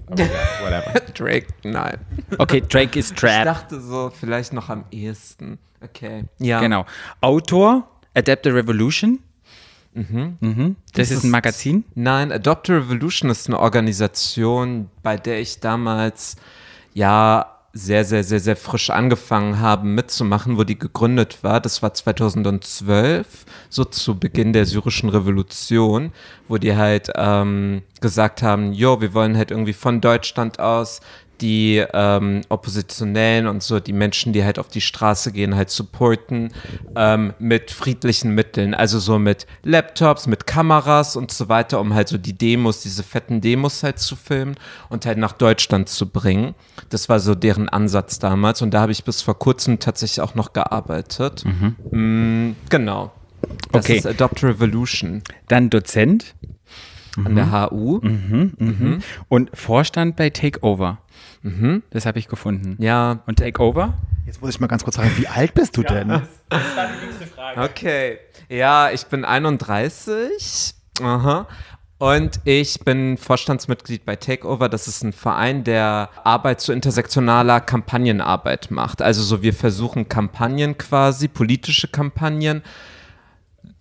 [0.05, 0.81] Aber ja.
[1.15, 1.97] Drake, nein.
[2.37, 3.45] Okay, Drake ist Ich Trap.
[3.45, 5.57] dachte so, vielleicht noch am ehesten.
[5.81, 6.25] Okay.
[6.37, 6.59] Ja.
[6.59, 6.85] Genau.
[7.21, 9.17] Autor, Adapt the Revolution.
[9.93, 10.75] Mhm.
[10.93, 11.83] Das, ist ein Magazin.
[11.95, 16.35] Nein, Adopt a Revolution ist eine Organisation, bei der ich damals
[16.93, 21.59] ja sehr, sehr, sehr, sehr frisch angefangen habe mitzumachen, wo die gegründet war.
[21.59, 26.11] Das war 2012, so zu Beginn der syrischen Revolution,
[26.47, 31.01] wo die halt ähm, gesagt haben, jo, wir wollen halt irgendwie von Deutschland aus
[31.41, 36.51] die ähm, Oppositionellen und so, die Menschen, die halt auf die Straße gehen, halt supporten
[36.95, 38.73] ähm, mit friedlichen Mitteln.
[38.73, 43.03] Also so mit Laptops, mit Kameras und so weiter, um halt so die Demos, diese
[43.03, 44.55] fetten Demos halt zu filmen
[44.89, 46.55] und halt nach Deutschland zu bringen.
[46.89, 50.35] Das war so deren Ansatz damals und da habe ich bis vor kurzem tatsächlich auch
[50.35, 51.43] noch gearbeitet.
[51.91, 53.11] Mm, genau.
[53.71, 53.97] Das Okay.
[53.97, 56.35] ist Adopt Revolution Dann Dozent
[57.17, 57.99] an der HU.
[59.27, 60.97] und Vorstand bei Takeover.
[61.91, 62.75] Das habe ich gefunden.
[62.79, 63.93] Ja, Und Takeover?
[64.25, 66.21] Jetzt muss ich mal ganz kurz fragen, wie alt bist du denn?
[67.57, 68.19] Okay.
[68.47, 70.73] Ja, ich bin 31.
[71.01, 71.47] Aha.
[71.97, 74.69] Und ich bin Vorstandsmitglied bei Takeover.
[74.69, 79.01] Das ist ein Verein, der Arbeit zu intersektionaler Kampagnenarbeit macht.
[79.01, 82.61] Also so, wir versuchen Kampagnen quasi, politische Kampagnen,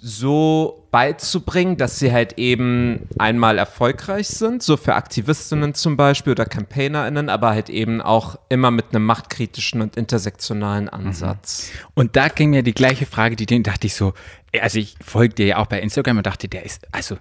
[0.00, 6.46] so beizubringen, dass sie halt eben einmal erfolgreich sind, so für Aktivistinnen zum Beispiel oder
[6.46, 11.70] CampaignerInnen, aber halt eben auch immer mit einem machtkritischen und intersektionalen Ansatz.
[11.94, 14.14] Und da ging mir die gleiche Frage, die den dachte ich so,
[14.60, 17.16] also ich folge dir ja auch bei Instagram und dachte, der ist, also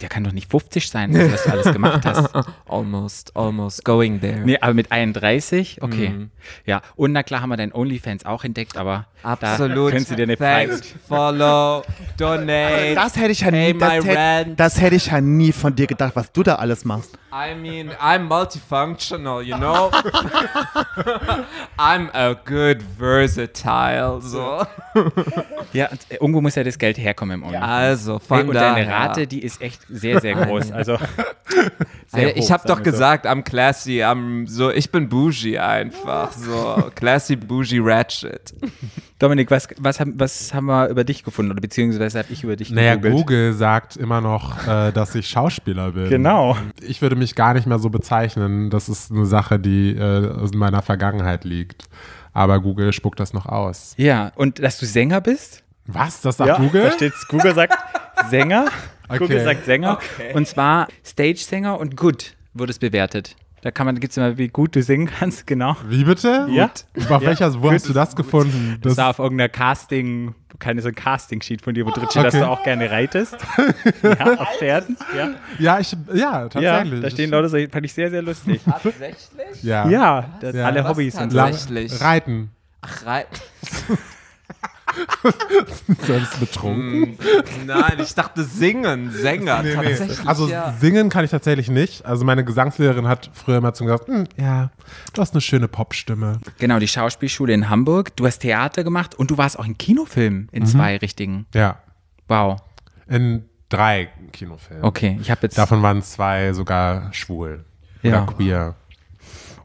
[0.00, 2.30] der kann doch nicht 50 sein, was du alles gemacht hast.
[2.68, 4.40] Almost, almost going there.
[4.44, 6.28] Nee, aber mit 31, okay.
[6.66, 9.88] Ja, und na klar haben wir deinen OnlyFans auch entdeckt, aber Absolut.
[9.88, 10.70] da können sie dir Frage.
[10.70, 11.82] Thanks, follow,
[12.16, 12.94] donate.
[12.94, 14.60] Das hätte ich ja nie, das my hätte, rent.
[14.60, 17.18] das hätte ich ja nie von dir gedacht, was du da alles machst.
[17.30, 19.90] I mean, I'm multifunctional, you know?
[21.78, 24.64] I'm a good versatile, so.
[25.72, 27.68] Ja, und, äh, irgendwo muss ja das Geld herkommen im OnlyFans.
[27.70, 28.74] Also, Hey, von und daher.
[28.84, 30.72] deine Rate, die ist echt sehr, sehr groß.
[30.72, 30.98] Also,
[32.08, 32.90] sehr ich habe doch wir so.
[32.90, 38.54] gesagt, I'm classy, I'm so, ich bin bougie einfach, so classy, bougie, ratchet.
[39.18, 42.54] Dominik, was, was, haben, was haben wir über dich gefunden oder beziehungsweise habe ich über
[42.54, 43.26] dich Naja, gegoogelt?
[43.26, 46.08] Google sagt immer noch, äh, dass ich Schauspieler bin.
[46.08, 46.56] Genau.
[46.82, 48.70] Ich würde mich gar nicht mehr so bezeichnen.
[48.70, 51.88] Das ist eine Sache, die äh, aus meiner Vergangenheit liegt.
[52.32, 53.94] Aber Google spuckt das noch aus.
[53.96, 55.64] Ja, und dass du Sänger bist?
[55.86, 56.20] Was?
[56.20, 56.84] Das sagt Google?
[56.84, 57.74] Da steht's, Google sagt
[58.30, 58.66] Sänger.
[59.08, 59.18] Okay.
[59.18, 59.98] Google sagt Sänger.
[60.34, 63.36] Und zwar Stage-Sänger und gut wird es bewertet.
[63.62, 65.76] Da kann man, gibt es immer, wie gut du singen kannst, genau.
[65.88, 66.46] Wie bitte?
[66.48, 66.70] Ja.
[67.08, 68.78] Auf welcher, wo hast du das gefunden?
[68.82, 72.34] Das war auf irgendeiner Casting, keine so ein Casting-Sheet von dir, wo drin steht, dass
[72.34, 72.44] Okay.
[72.44, 73.36] du auch gerne reitest.
[74.04, 74.96] ja, auf Pferden.
[75.16, 77.00] Ja, ja, ich, ja, ja tatsächlich.
[77.00, 78.60] da stehen Leute so, fand ich sehr, sehr lustig.
[78.64, 79.18] Tatsächlich?
[79.62, 79.88] Ja.
[79.88, 80.64] Ja, das, Ja.
[80.64, 81.38] alle Was Hobbys und so.
[82.04, 82.50] Reiten.
[82.80, 83.26] Ach, rei
[86.06, 87.18] Sonst betrunken.
[87.66, 89.74] Nein, ich dachte singen, Sänger, Nee, nee.
[89.74, 90.26] tatsächlich.
[90.28, 90.72] Also ja.
[90.78, 92.04] singen kann ich tatsächlich nicht.
[92.04, 94.70] Also meine Gesangslehrerin hat früher immer zu mir gesagt, "Hm, ja,
[95.12, 96.40] du hast eine schöne Popstimme.
[96.58, 98.16] Genau, die Schauspielschule in Hamburg.
[98.16, 101.46] Du hast Theater gemacht und du warst auch in Kinofilmen in zwei richtigen.
[101.54, 101.78] Ja.
[102.28, 102.60] Wow.
[103.08, 104.84] In drei Kinofilmen.
[104.84, 105.56] Okay, ich habe jetzt.
[105.58, 107.64] Davon waren zwei sogar schwul.
[108.02, 108.22] Ja.
[108.24, 108.74] Oder queer.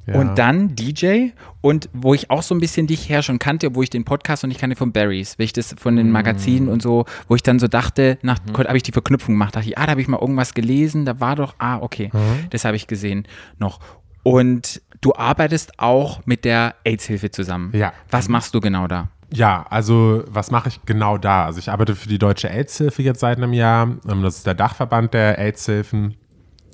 [0.06, 0.16] Ja.
[0.20, 1.30] Und dann DJ
[1.62, 4.44] und wo ich auch so ein bisschen dich her schon kannte, wo ich den Podcast
[4.44, 7.44] und ich kannte von Barrys, weil ich das von den Magazinen und so, wo ich
[7.44, 10.08] dann so dachte, nach habe ich die Verknüpfung gemacht, dachte ich, ah, da habe ich
[10.08, 12.12] mal irgendwas gelesen, da war doch, ah, okay,
[12.50, 13.28] das habe ich gesehen
[13.60, 13.80] noch.
[14.24, 17.72] Und du arbeitest auch mit der AIDS-Hilfe zusammen.
[17.76, 17.94] Ja.
[18.10, 19.10] Was machst du genau da?
[19.32, 21.46] Ja, also was mache ich genau da?
[21.46, 23.88] Also ich arbeite für die Deutsche AIDS-Hilfe jetzt seit einem Jahr.
[24.08, 26.16] Ähm, Das ist der Dachverband der AIDS-Hilfen.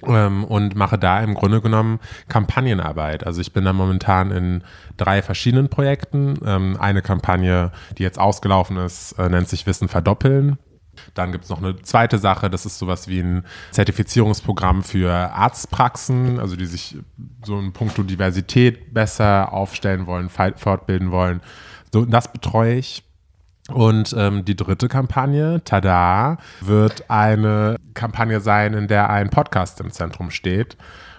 [0.07, 3.25] Ähm, und mache da im Grunde genommen Kampagnenarbeit.
[3.25, 4.63] Also ich bin da momentan in
[4.97, 6.39] drei verschiedenen Projekten.
[6.45, 10.57] Ähm, eine Kampagne, die jetzt ausgelaufen ist, äh, nennt sich Wissen verdoppeln.
[11.13, 16.39] Dann gibt es noch eine zweite Sache, das ist sowas wie ein Zertifizierungsprogramm für Arztpraxen,
[16.39, 16.97] also die sich
[17.45, 21.41] so in puncto Diversität besser aufstellen wollen, fortbilden wollen.
[21.93, 23.03] So, das betreue ich.
[23.71, 29.91] Und ähm, die dritte Kampagne, Tada, wird eine Kampagne sein, in der ein Podcast im
[29.91, 30.77] Zentrum steht.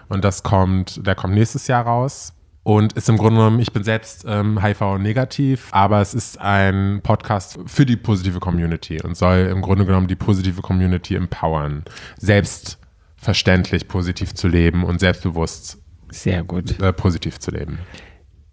[0.09, 2.33] Und das kommt, der kommt nächstes Jahr raus.
[2.63, 7.57] Und ist im Grunde genommen, ich bin selbst ähm, HIV-negativ, aber es ist ein Podcast
[7.65, 11.83] für die positive Community und soll im Grunde genommen die positive Community empowern,
[12.17, 15.79] selbstverständlich positiv zu leben und selbstbewusst
[16.11, 16.79] Sehr gut.
[16.79, 17.79] äh, positiv zu leben.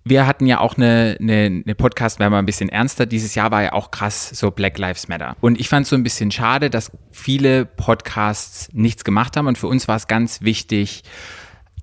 [0.08, 3.04] Wir hatten ja auch eine, eine, eine Podcast, wir mal ein bisschen ernster.
[3.04, 5.36] Dieses Jahr war ja auch krass so Black Lives Matter.
[5.40, 9.46] Und ich fand es so ein bisschen schade, dass viele Podcasts nichts gemacht haben.
[9.46, 11.02] Und für uns war es ganz wichtig,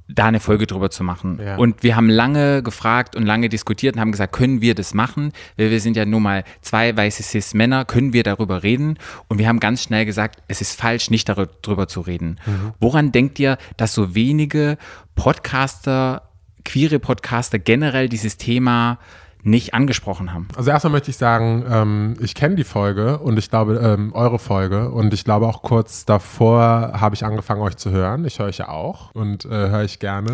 [0.08, 1.40] da eine Folge drüber zu machen.
[1.44, 1.56] Ja.
[1.56, 5.32] Und wir haben lange gefragt und lange diskutiert und haben gesagt, können wir das machen?
[5.58, 8.98] Weil wir sind ja nur mal zwei weiße Cis-Männer, können wir darüber reden?
[9.28, 12.40] Und wir haben ganz schnell gesagt, es ist falsch, nicht darüber zu reden.
[12.80, 14.78] Woran denkt ihr, dass so wenige
[15.16, 16.30] Podcaster,
[16.66, 19.00] queere Podcaster generell dieses Thema
[19.46, 20.48] nicht angesprochen haben?
[20.58, 24.40] Also erstmal möchte ich sagen, ähm, ich kenne die Folge und ich glaube, ähm, eure
[24.40, 28.26] Folge und ich glaube auch kurz davor habe ich angefangen, euch zu hören.
[28.26, 30.32] Ich höre euch ja auch und äh, höre ich gerne.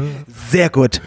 [0.50, 1.02] Sehr gut.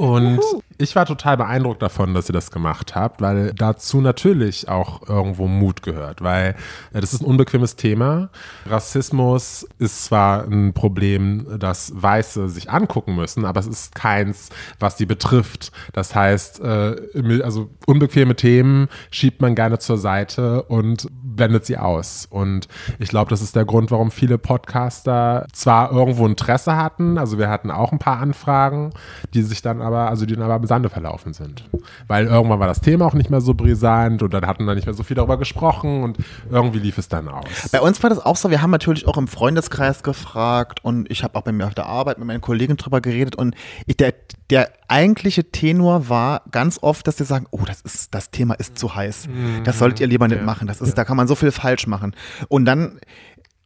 [0.00, 0.40] Und
[0.78, 5.46] ich war total beeindruckt davon, dass ihr das gemacht habt, weil dazu natürlich auch irgendwo
[5.46, 6.56] Mut gehört, weil
[6.94, 8.30] äh, das ist ein unbequemes Thema.
[8.64, 14.96] Rassismus ist zwar ein Problem, das Weiße sich angucken müssen, aber es ist keins, was
[14.96, 15.70] die betrifft.
[15.92, 21.08] Das heißt, äh, also unbequeme Themen schiebt man gerne zur Seite und
[21.40, 22.26] blendet sie aus.
[22.28, 27.38] Und ich glaube, das ist der Grund, warum viele Podcaster zwar irgendwo Interesse hatten, also
[27.38, 28.90] wir hatten auch ein paar Anfragen,
[29.32, 31.64] die sich dann aber, also die dann aber im Sande verlaufen sind.
[32.08, 34.84] Weil irgendwann war das Thema auch nicht mehr so brisant und dann hatten wir nicht
[34.84, 36.18] mehr so viel darüber gesprochen und
[36.50, 37.46] irgendwie lief es dann aus.
[37.72, 41.24] Bei uns war das auch so, wir haben natürlich auch im Freundeskreis gefragt und ich
[41.24, 43.54] habe auch bei mir auf der Arbeit mit meinen Kollegen drüber geredet und
[43.86, 44.12] ich, der,
[44.50, 48.78] der eigentliche Tenor war ganz oft, dass sie sagen, oh, das ist, das Thema ist
[48.78, 49.28] zu heiß.
[49.64, 50.66] Das solltet ihr lieber nicht machen.
[50.66, 52.14] Das ist, da kann man so viel falsch machen.
[52.48, 52.98] Und dann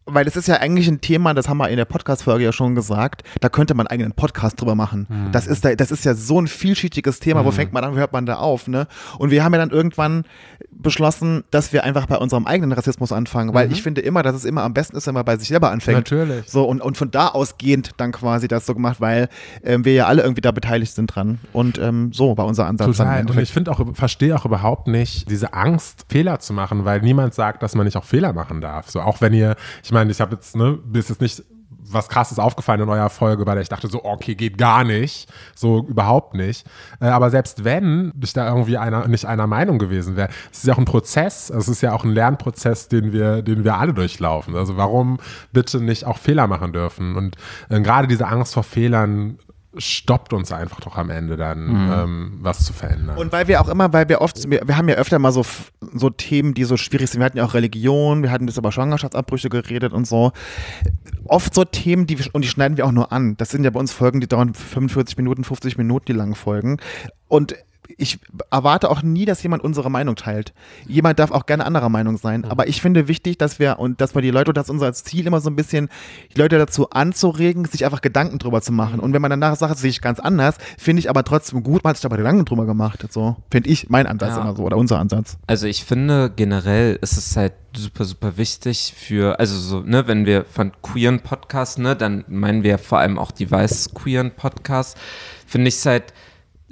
[0.06, 2.74] weil es ist ja eigentlich ein Thema, das haben wir in der Podcast-Folge ja schon
[2.74, 5.06] gesagt, da könnte man einen eigenen Podcast drüber machen.
[5.32, 7.96] Das, ist da, das ist ja so ein vielschichtiges Thema, wo fängt man an, wo
[7.96, 8.86] hört man da auf, ne?
[9.18, 10.24] Und wir haben ja dann irgendwann
[10.70, 14.44] beschlossen, dass wir einfach bei unserem eigenen Rassismus anfangen, weil ich finde immer, dass es
[14.44, 15.98] immer am besten ist, wenn man bei sich selber anfängt.
[15.98, 16.50] Natürlich.
[16.50, 19.28] So, und, und von da ausgehend dann quasi das so gemacht, weil
[19.62, 21.38] ähm, wir ja alle irgendwie da beteiligt sind dran.
[21.52, 22.98] Und ähm, so war unser Ansatz.
[22.98, 23.24] Total.
[23.24, 27.34] Und ich finde auch, verstehe auch überhaupt nicht diese Angst, Fehler zu machen, weil niemand
[27.34, 28.90] sagt, dass man nicht auch Fehler machen darf.
[28.90, 31.42] So, auch wenn ihr, ich meine, ich habe jetzt, ne, mir ist jetzt nicht
[31.86, 35.28] was krasses aufgefallen in eurer Folge, der ich dachte so, okay, geht gar nicht.
[35.54, 36.66] So überhaupt nicht.
[37.00, 40.66] Äh, aber selbst wenn ich da irgendwie einer, nicht einer Meinung gewesen wäre, es ist
[40.66, 43.94] ja auch ein Prozess, es ist ja auch ein Lernprozess, den wir, den wir alle
[43.94, 44.56] durchlaufen.
[44.56, 45.18] Also warum
[45.52, 47.16] bitte nicht auch Fehler machen dürfen?
[47.16, 47.36] Und
[47.68, 49.38] äh, gerade diese Angst vor Fehlern
[49.78, 53.16] stoppt uns einfach doch am Ende dann, ähm, was zu verändern.
[53.16, 55.44] Und weil wir auch immer, weil wir oft, wir, wir haben ja öfter mal so,
[55.94, 57.20] so Themen, die so schwierig sind.
[57.20, 60.32] Wir hatten ja auch Religion, wir hatten bisschen über Schwangerschaftsabbrüche geredet und so.
[61.24, 63.36] Oft so Themen, die und die schneiden wir auch nur an.
[63.36, 66.78] Das sind ja bei uns Folgen, die dauern 45 Minuten, 50 Minuten, die langen Folgen.
[67.28, 67.54] Und
[67.98, 68.18] ich
[68.50, 70.52] erwarte auch nie, dass jemand unsere Meinung teilt.
[70.86, 72.44] Jemand darf auch gerne anderer Meinung sein.
[72.44, 75.26] Aber ich finde wichtig, dass wir und dass wir die Leute, das ist unser Ziel
[75.26, 75.88] immer so ein bisschen,
[76.34, 79.00] die Leute dazu anzuregen, sich einfach Gedanken drüber zu machen.
[79.00, 81.84] Und wenn man danach sagt, das sehe ich ganz anders, finde ich aber trotzdem gut,
[81.84, 83.04] man hat sich aber Gedanken drüber gemacht.
[83.10, 84.42] So finde ich mein Ansatz Ja.
[84.42, 85.36] immer so oder unser Ansatz.
[85.46, 90.26] Also ich finde generell ist es halt super, super wichtig für, also so, ne, wenn
[90.26, 94.94] wir von queeren Podcasts, ne, dann meinen wir vor allem auch die weiß queeren Podcasts,
[95.46, 96.12] finde ich es halt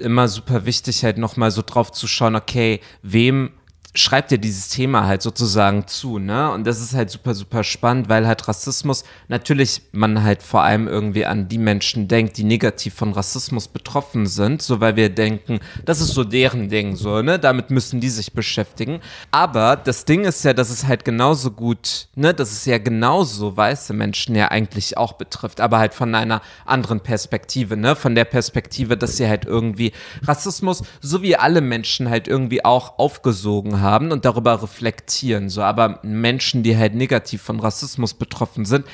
[0.03, 3.51] immer super wichtig, halt nochmal so drauf zu schauen, okay, wem
[3.95, 6.51] schreibt ihr dieses Thema halt sozusagen zu, ne?
[6.51, 10.87] Und das ist halt super, super spannend, weil halt Rassismus, natürlich man halt vor allem
[10.87, 15.59] irgendwie an die Menschen denkt, die negativ von Rassismus betroffen sind, so weil wir denken,
[15.85, 17.37] das ist so deren Ding, so, ne?
[17.37, 18.99] Damit müssen die sich beschäftigen.
[19.29, 22.33] Aber das Ding ist ja, dass es halt genauso gut, ne?
[22.33, 27.01] Dass es ja genauso weiße Menschen ja eigentlich auch betrifft, aber halt von einer anderen
[27.01, 27.95] Perspektive, ne?
[27.95, 29.91] Von der Perspektive, dass sie halt irgendwie
[30.23, 35.61] Rassismus, so wie alle Menschen halt irgendwie auch aufgesogen haben und darüber reflektieren, so.
[35.61, 38.85] Aber Menschen, die halt negativ von Rassismus betroffen sind,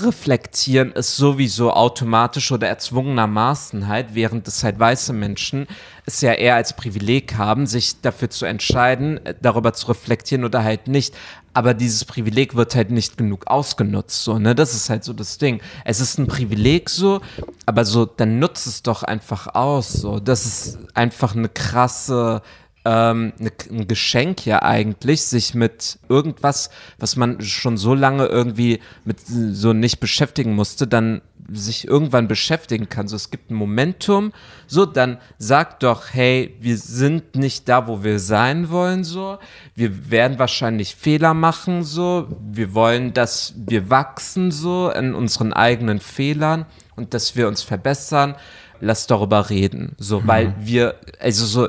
[0.00, 5.66] reflektieren es sowieso automatisch oder erzwungenermaßen halt, während es halt weiße Menschen
[6.04, 10.88] es ja eher als Privileg haben, sich dafür zu entscheiden, darüber zu reflektieren oder halt
[10.88, 11.14] nicht.
[11.54, 14.54] Aber dieses Privileg wird halt nicht genug ausgenutzt, so, ne?
[14.54, 15.60] Das ist halt so das Ding.
[15.84, 17.20] Es ist ein Privileg so,
[17.66, 20.18] aber so, dann nutzt es doch einfach aus, so.
[20.18, 22.42] Das ist einfach eine krasse
[22.84, 28.80] ähm, ne, ein Geschenk ja eigentlich, sich mit irgendwas, was man schon so lange irgendwie
[29.04, 33.08] mit so nicht beschäftigen musste, dann sich irgendwann beschäftigen kann.
[33.08, 34.32] So, es gibt ein Momentum,
[34.66, 39.38] so, dann sag doch, hey, wir sind nicht da, wo wir sein wollen, so.
[39.74, 42.28] Wir werden wahrscheinlich Fehler machen, so.
[42.50, 46.66] Wir wollen, dass wir wachsen, so, in unseren eigenen Fehlern
[46.96, 48.36] und dass wir uns verbessern.
[48.80, 51.68] Lass darüber reden, so, weil wir, also so,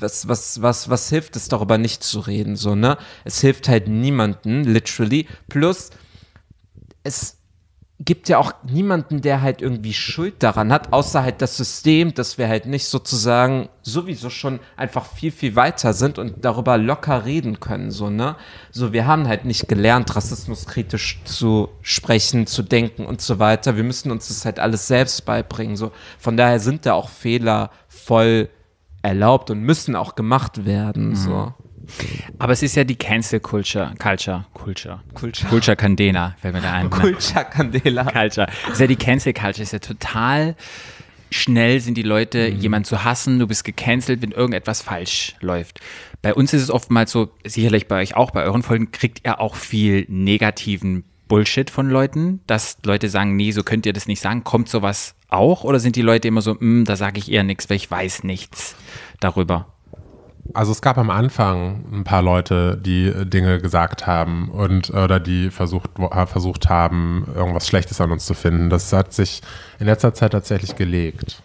[0.00, 2.98] was, was, was, was hilft es darüber nicht zu reden, so, ne?
[3.24, 5.26] Es hilft halt niemanden, literally.
[5.48, 5.90] Plus,
[7.02, 7.38] es
[8.00, 12.38] gibt ja auch niemanden, der halt irgendwie Schuld daran hat, außer halt das System, dass
[12.38, 17.58] wir halt nicht sozusagen sowieso schon einfach viel, viel weiter sind und darüber locker reden
[17.58, 18.36] können, so, ne?
[18.70, 23.76] So, wir haben halt nicht gelernt, rassismuskritisch zu sprechen, zu denken und so weiter.
[23.76, 25.90] Wir müssen uns das halt alles selbst beibringen, so.
[26.20, 28.48] Von daher sind da auch Fehler voll
[29.02, 31.52] erlaubt und müssen auch gemacht werden, so.
[32.38, 35.48] Aber es ist ja die Cancel Culture, Culture, Culture, Culture.
[35.48, 36.84] Culture Candela, fällt mir da ein.
[36.84, 36.90] ne?
[36.90, 38.04] Culture Candela.
[38.04, 38.46] Culture.
[38.70, 40.54] Ist ja die Cancel Culture, ist ja total
[41.30, 42.60] schnell sind die Leute, Mhm.
[42.60, 45.80] jemand zu hassen, du bist gecancelt, wenn irgendetwas falsch läuft.
[46.22, 49.38] Bei uns ist es oftmals so, sicherlich bei euch auch, bei euren Folgen kriegt ihr
[49.40, 54.20] auch viel negativen Bullshit von Leuten, dass Leute sagen, nee, so könnt ihr das nicht
[54.22, 54.42] sagen.
[54.44, 55.64] Kommt sowas auch?
[55.64, 58.24] Oder sind die Leute immer so, "Mm, da sage ich eher nichts, weil ich weiß
[58.24, 58.74] nichts
[59.20, 59.66] darüber?
[60.54, 65.20] Also es gab am Anfang ein paar Leute, die äh, Dinge gesagt haben und oder
[65.20, 68.70] die versucht, äh, versucht haben, irgendwas Schlechtes an uns zu finden.
[68.70, 69.42] Das hat sich
[69.78, 71.42] in letzter Zeit tatsächlich gelegt.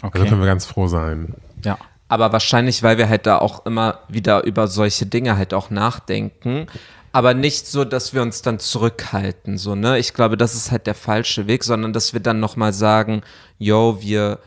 [0.00, 0.38] Also können Okay.
[0.38, 1.34] wir ganz froh sein.
[1.64, 1.76] Ja.
[2.08, 6.66] Aber wahrscheinlich, weil wir halt da auch immer wieder über solche Dinge halt auch nachdenken.
[7.12, 9.98] Aber nicht so, dass wir uns dann zurückhalten, so, ne?
[9.98, 13.22] Ich glaube, das ist halt der falsche Weg, sondern dass wir dann nochmal sagen,
[13.58, 14.38] yo, wir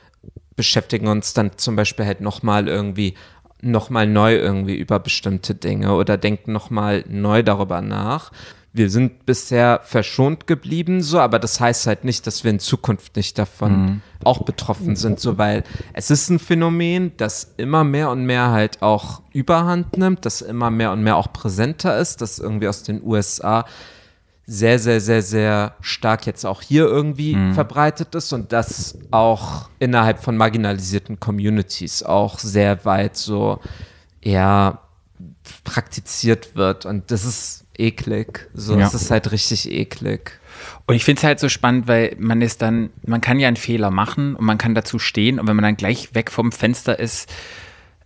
[0.55, 3.15] beschäftigen uns dann zum Beispiel halt nochmal irgendwie,
[3.61, 8.31] nochmal neu irgendwie über bestimmte Dinge oder denken nochmal neu darüber nach.
[8.75, 13.15] Wir sind bisher verschont geblieben, so, aber das heißt halt nicht, dass wir in Zukunft
[13.15, 18.25] nicht davon auch betroffen sind, so, weil es ist ein Phänomen, das immer mehr und
[18.25, 22.67] mehr halt auch Überhand nimmt, das immer mehr und mehr auch präsenter ist, das irgendwie
[22.67, 23.65] aus den USA
[24.45, 30.19] sehr, sehr, sehr, sehr stark jetzt auch hier irgendwie verbreitet ist und das auch innerhalb
[30.19, 33.59] von marginalisierten Communities auch sehr weit so
[34.21, 34.79] ja
[35.63, 36.85] praktiziert wird.
[36.85, 38.49] Und das ist eklig.
[38.53, 38.87] So, Ja.
[38.87, 40.39] es ist halt richtig eklig.
[40.85, 43.57] Und ich finde es halt so spannend, weil man ist dann, man kann ja einen
[43.57, 46.99] Fehler machen und man kann dazu stehen und wenn man dann gleich weg vom Fenster
[46.99, 47.29] ist,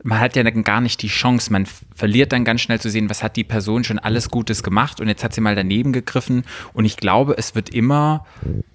[0.03, 3.09] man hat ja dann gar nicht die Chance, man verliert dann ganz schnell zu sehen,
[3.09, 6.45] was hat die Person schon alles Gutes gemacht und jetzt hat sie mal daneben gegriffen
[6.73, 8.25] und ich glaube, es wird immer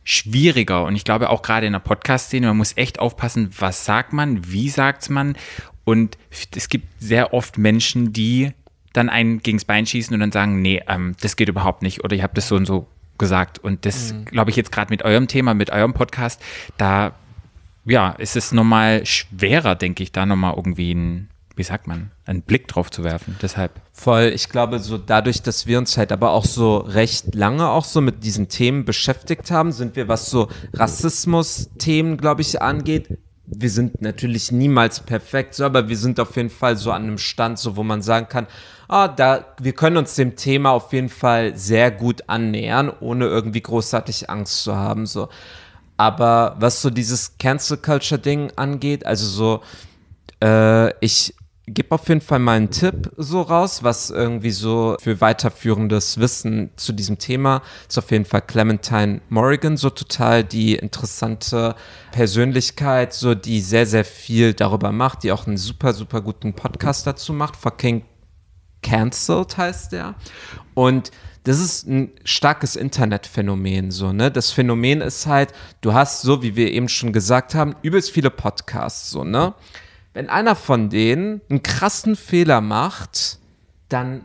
[0.05, 4.13] schwieriger und ich glaube auch gerade in der Podcast-Szene, man muss echt aufpassen, was sagt
[4.13, 5.37] man, wie sagt man
[5.85, 6.19] und
[6.55, 8.53] es gibt sehr oft Menschen, die
[8.93, 12.15] dann einen gegens Bein schießen und dann sagen, nee, ähm, das geht überhaupt nicht oder
[12.15, 12.87] ich habe das so und so
[13.19, 13.59] gesagt.
[13.59, 16.41] Und das glaube ich jetzt gerade mit eurem Thema, mit eurem Podcast,
[16.77, 17.15] da
[17.85, 22.43] ja, ist es nochmal schwerer, denke ich, da nochmal irgendwie ein, wie sagt man, einen
[22.43, 23.37] Blick drauf zu werfen.
[23.43, 23.73] Deshalb.
[23.93, 27.85] Voll, ich glaube, so dadurch, dass wir uns halt aber auch so recht lange auch
[27.85, 33.19] so mit diesen Themen beschäftigt haben, sind wir, was so Rassismus-Themen, glaube ich, angeht,
[33.55, 37.19] wir sind natürlich niemals perfekt, so, aber wir sind auf jeden Fall so an einem
[37.19, 38.47] Stand, so wo man sagen kann,
[38.89, 43.61] ah, da, wir können uns dem Thema auf jeden Fall sehr gut annähern, ohne irgendwie
[43.61, 45.29] großartig Angst zu haben, so.
[45.97, 49.63] Aber was so dieses Cancel Culture Ding angeht, also so,
[50.43, 51.35] äh, ich
[51.75, 56.71] gebe auf jeden Fall mal einen Tipp so raus, was irgendwie so für weiterführendes Wissen
[56.77, 61.75] zu diesem Thema ist auf jeden Fall Clementine Morrigan, so total die interessante
[62.13, 67.07] Persönlichkeit, so die sehr, sehr viel darüber macht, die auch einen super, super guten Podcast
[67.07, 68.05] dazu macht, Fucking
[68.83, 70.15] Cancelled heißt der.
[70.75, 71.11] Und
[71.45, 74.31] das ist ein starkes Internetphänomen, so, ne?
[74.31, 78.31] Das Phänomen ist halt, du hast, so wie wir eben schon gesagt haben, übelst viele
[78.31, 79.55] Podcasts, so, ne?
[80.15, 83.39] Wenn einer von denen einen krassen Fehler macht,
[83.89, 84.25] dann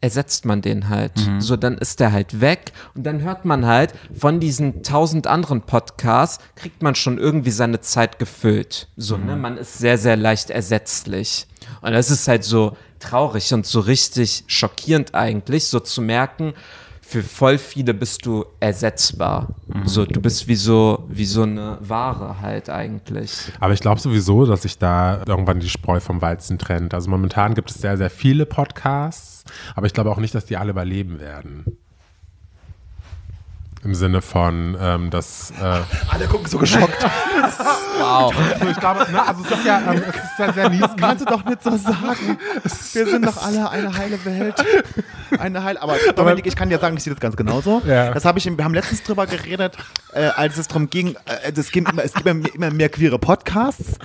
[0.00, 1.12] ersetzt man den halt.
[1.38, 5.62] So, dann ist der halt weg und dann hört man halt von diesen tausend anderen
[5.62, 8.88] Podcasts, kriegt man schon irgendwie seine Zeit gefüllt.
[8.96, 9.36] So, ne?
[9.36, 11.46] Man ist sehr, sehr leicht ersetzlich.
[11.80, 16.54] Und das ist halt so traurig und so richtig schockierend eigentlich, so zu merken,
[17.06, 19.54] für voll viele bist du ersetzbar.
[19.84, 23.52] So, du bist wie so, wie so eine Ware halt eigentlich.
[23.60, 26.94] Aber ich glaube sowieso, dass sich da irgendwann die Spreu vom Weizen trennt.
[26.94, 29.44] Also momentan gibt es sehr, sehr viele Podcasts,
[29.76, 31.78] aber ich glaube auch nicht, dass die alle überleben werden.
[33.86, 35.52] Im Sinne von, ähm, dass.
[35.52, 35.64] Äh,
[36.12, 37.06] Alle gucken so geschockt.
[37.98, 38.34] Wow.
[38.52, 40.82] also ich glaube, ne, also es ist ja, ähm, es ist ja sehr mies.
[40.98, 42.38] Kannst du doch nicht so sagen.
[42.92, 44.54] Wir sind doch alle eine heile Welt.
[45.38, 45.80] Eine heile.
[45.80, 47.80] Aber Dominik, ich kann dir sagen, ich sehe das ganz genauso.
[47.86, 48.12] Ja.
[48.12, 49.76] Das habe ich, wir haben letztens drüber geredet,
[50.12, 53.18] äh, als es darum ging, äh, es gibt immer, es gibt immer, immer mehr queere
[53.18, 53.98] Podcasts.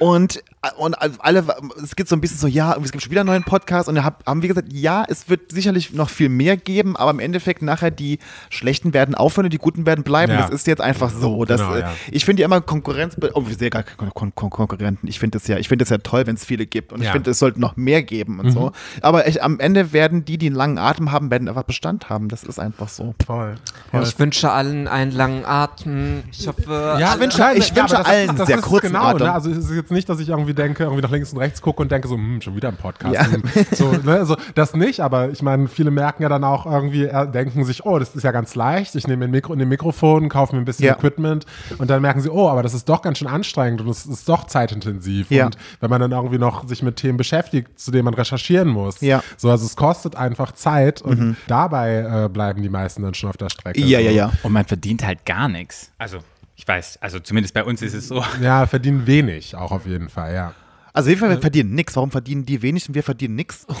[0.00, 1.44] Und, äh, und alle,
[1.82, 3.96] es gibt so ein bisschen so, ja, es gibt schon wieder einen neuen Podcast und
[3.96, 7.18] da hab, haben wir gesagt, ja, es wird sicherlich noch viel mehr geben, aber im
[7.18, 8.18] Endeffekt nachher die
[8.50, 10.32] Schlechten werden aufhören und die Guten werden bleiben.
[10.32, 10.42] Ja.
[10.42, 11.44] Das ist jetzt einfach so.
[11.44, 11.92] Das, Genau, äh, ja.
[12.10, 15.08] Ich finde ja immer Konkurrenz, oh, wir sehen gar keine Kon Kon Konkurrenten.
[15.08, 17.06] Ich finde es ja, ich finde es ja toll, wenn es viele gibt und ich
[17.06, 17.12] Ja.
[17.12, 18.72] finde, es sollte noch mehr geben und so.
[19.02, 22.28] Aber ich, am Ende werden die, die einen langen Atem haben, werden einfach Bestand haben.
[22.28, 23.14] Das ist einfach so.
[23.26, 23.56] Voll.
[23.90, 24.02] voll.
[24.04, 26.22] Ich wünsche allen einen langen Atem.
[26.30, 28.86] Ich hoffe, Ja, alle- wünsche- ich wünsche aber das allen ist, das sehr ist kurzen
[28.88, 29.26] genau, Atem.
[29.26, 29.32] Ne?
[29.32, 31.82] Also es ist jetzt nicht, dass ich irgendwie denke, irgendwie nach links und rechts gucke
[31.82, 33.14] und denke so, hm, schon wieder ein Podcast.
[33.14, 33.26] Ja.
[33.26, 34.12] Hm, So, ne?
[34.12, 37.98] also, das nicht, aber ich meine, viele merken ja dann auch irgendwie, denken sich, oh,
[37.98, 38.94] das ist ja ganz leicht.
[38.94, 40.94] Ich nehme ein Mikro in den Mikrofon, kaufe mir ein bisschen Ja.
[40.94, 41.46] Equipment
[41.78, 44.28] und dann merken sie, oh, aber das ist doch ganz schön anstrengend und es ist
[44.28, 45.30] doch zeitintensiv.
[45.30, 45.46] Ja.
[45.46, 49.00] Und wenn man dann irgendwie noch sich mit Themen beschäftigt, zu denen man recherchieren muss.
[49.00, 49.18] Ja.
[49.18, 49.22] Mhm.
[49.36, 53.36] So, also es kostet einfach Zeit und dabei äh, bleiben die meisten dann schon auf
[53.36, 53.80] der Strecke.
[53.80, 54.04] Ja, so.
[54.04, 54.32] ja, ja.
[54.42, 55.90] Und man verdient halt gar nichts.
[55.98, 56.18] Also,
[56.58, 58.22] ich weiß, also zumindest bei uns ist es so.
[58.42, 60.54] Ja, verdienen wenig, auch auf jeden Fall, ja.
[60.92, 61.94] Also wir verdienen nichts.
[61.94, 63.64] Warum verdienen die wenig und wir verdienen nichts?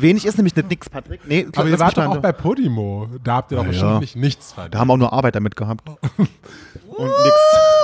[0.00, 1.26] Wenig ist nämlich nicht nix, Patrick.
[1.26, 3.08] Nee, Aber ihr wart doch auch bei Podimo.
[3.24, 4.74] Da habt ihr doch Ja, nicht nichts verdient.
[4.74, 5.82] Da haben auch nur Arbeit damit gehabt.
[6.98, 7.36] Und nix.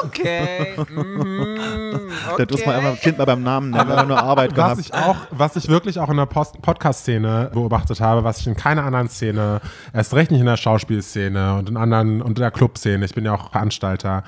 [0.04, 0.74] Okay.
[0.90, 3.88] mhm, Das muss man einfach Kind mal beim Namen nennen.
[3.88, 4.80] Wir haben nur Arbeit was gehabt.
[4.80, 8.84] ich auch, was ich wirklich auch in der Podcast-Szene beobachtet habe, was ich in keiner
[8.84, 9.60] anderen Szene,
[9.92, 13.24] erst recht nicht in der Schauspielszene und in anderen und in der Clubszene, ich bin
[13.24, 14.24] ja auch Veranstalter.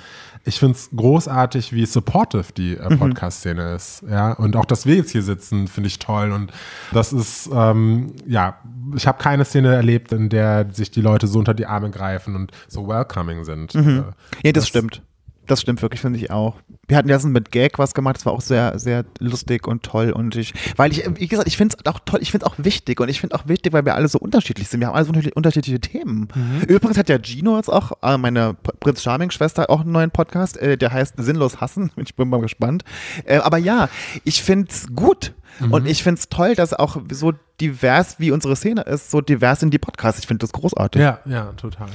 [0.48, 4.04] Ich finde es großartig, wie supportive die äh, Podcast-Szene ist.
[4.08, 6.30] Ja, und auch, dass wir jetzt hier sitzen, finde ich toll.
[6.30, 6.52] Und
[6.92, 8.54] das ist, ähm, ja,
[8.94, 12.36] ich habe keine Szene erlebt, in der sich die Leute so unter die Arme greifen
[12.36, 13.74] und so welcoming sind.
[13.74, 14.04] Äh,
[14.44, 15.02] Ja, das, stimmt.
[15.48, 16.56] Das stimmt wirklich, finde ich auch.
[16.88, 20.10] Wir hatten letztens mit Gag was gemacht, das war auch sehr, sehr lustig und toll.
[20.10, 22.56] Und ich, weil ich, wie gesagt, ich finde es auch toll, ich finde es auch
[22.58, 22.98] wichtig.
[23.00, 24.80] Und ich finde auch wichtig, weil wir alle so unterschiedlich sind.
[24.80, 26.26] Wir haben alle so unterschiedliche- Themen.
[26.66, 30.76] Übrigens hat ja Gino jetzt auch, äh, meine Prinz Charming-Schwester, auch einen neuen Podcast, äh,
[30.76, 31.92] der heißt Sinnlos Hassen.
[31.96, 32.82] Ich bin mal gespannt.
[33.24, 33.88] Äh, aber ja,
[34.24, 35.32] ich finde es gut.
[35.60, 39.60] Und ich finde es toll, dass auch so divers, wie unsere Szene ist, so divers
[39.60, 40.20] sind die Podcasts.
[40.20, 41.00] Ich finde das großartig.
[41.00, 41.88] ja, ja, total.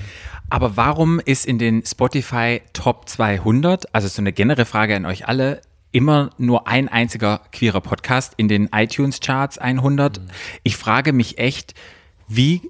[0.50, 5.28] Aber warum ist in den Spotify Top 200, also so eine generelle Frage an euch
[5.28, 10.22] alle, immer nur ein einziger queerer Podcast in den iTunes Charts 100?
[10.64, 11.74] Ich frage mich echt,
[12.28, 12.62] wie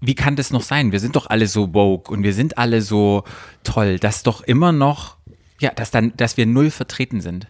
[0.00, 0.92] wie kann das noch sein?
[0.92, 3.24] Wir sind doch alle so woke und wir sind alle so
[3.62, 5.16] toll, dass doch immer noch
[5.60, 7.46] ja, dass dann dass wir null vertreten sind.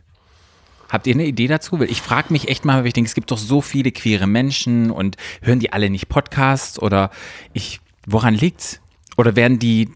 [0.94, 1.82] Habt ihr eine Idee dazu?
[1.82, 4.92] Ich frage mich echt mal, weil ich denke, es gibt doch so viele queere Menschen
[4.92, 7.10] und hören die alle nicht Podcasts oder
[7.52, 8.80] ich, woran liegt's?
[9.16, 9.88] Oder werden die,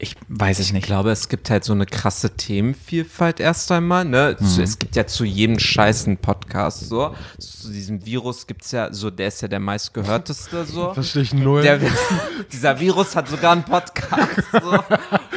[0.00, 0.86] ich weiß es Ich nicht.
[0.86, 4.04] glaube, es gibt halt so eine krasse Themenvielfalt erst einmal.
[4.04, 4.36] Ne?
[4.38, 4.60] Mhm.
[4.62, 6.88] Es gibt ja zu jedem Scheiß einen Podcast.
[6.88, 7.14] So.
[7.38, 10.64] Zu diesem Virus gibt es ja, so, der ist ja der meistgehörteste.
[10.64, 10.94] So.
[10.94, 11.62] Verstehe ich null.
[11.62, 11.78] Der,
[12.52, 14.42] dieser Virus hat sogar einen Podcast.
[14.52, 14.58] So.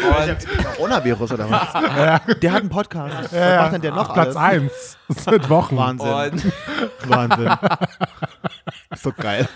[0.03, 2.37] Und Coronavirus oder was?
[2.39, 3.31] Der hat einen Podcast.
[3.33, 4.97] Was macht denn der noch Platz alles?
[5.07, 5.77] 1 seit Wochen.
[5.77, 6.09] Wahnsinn.
[6.09, 7.51] Und Wahnsinn.
[9.03, 9.49] Ist so geil.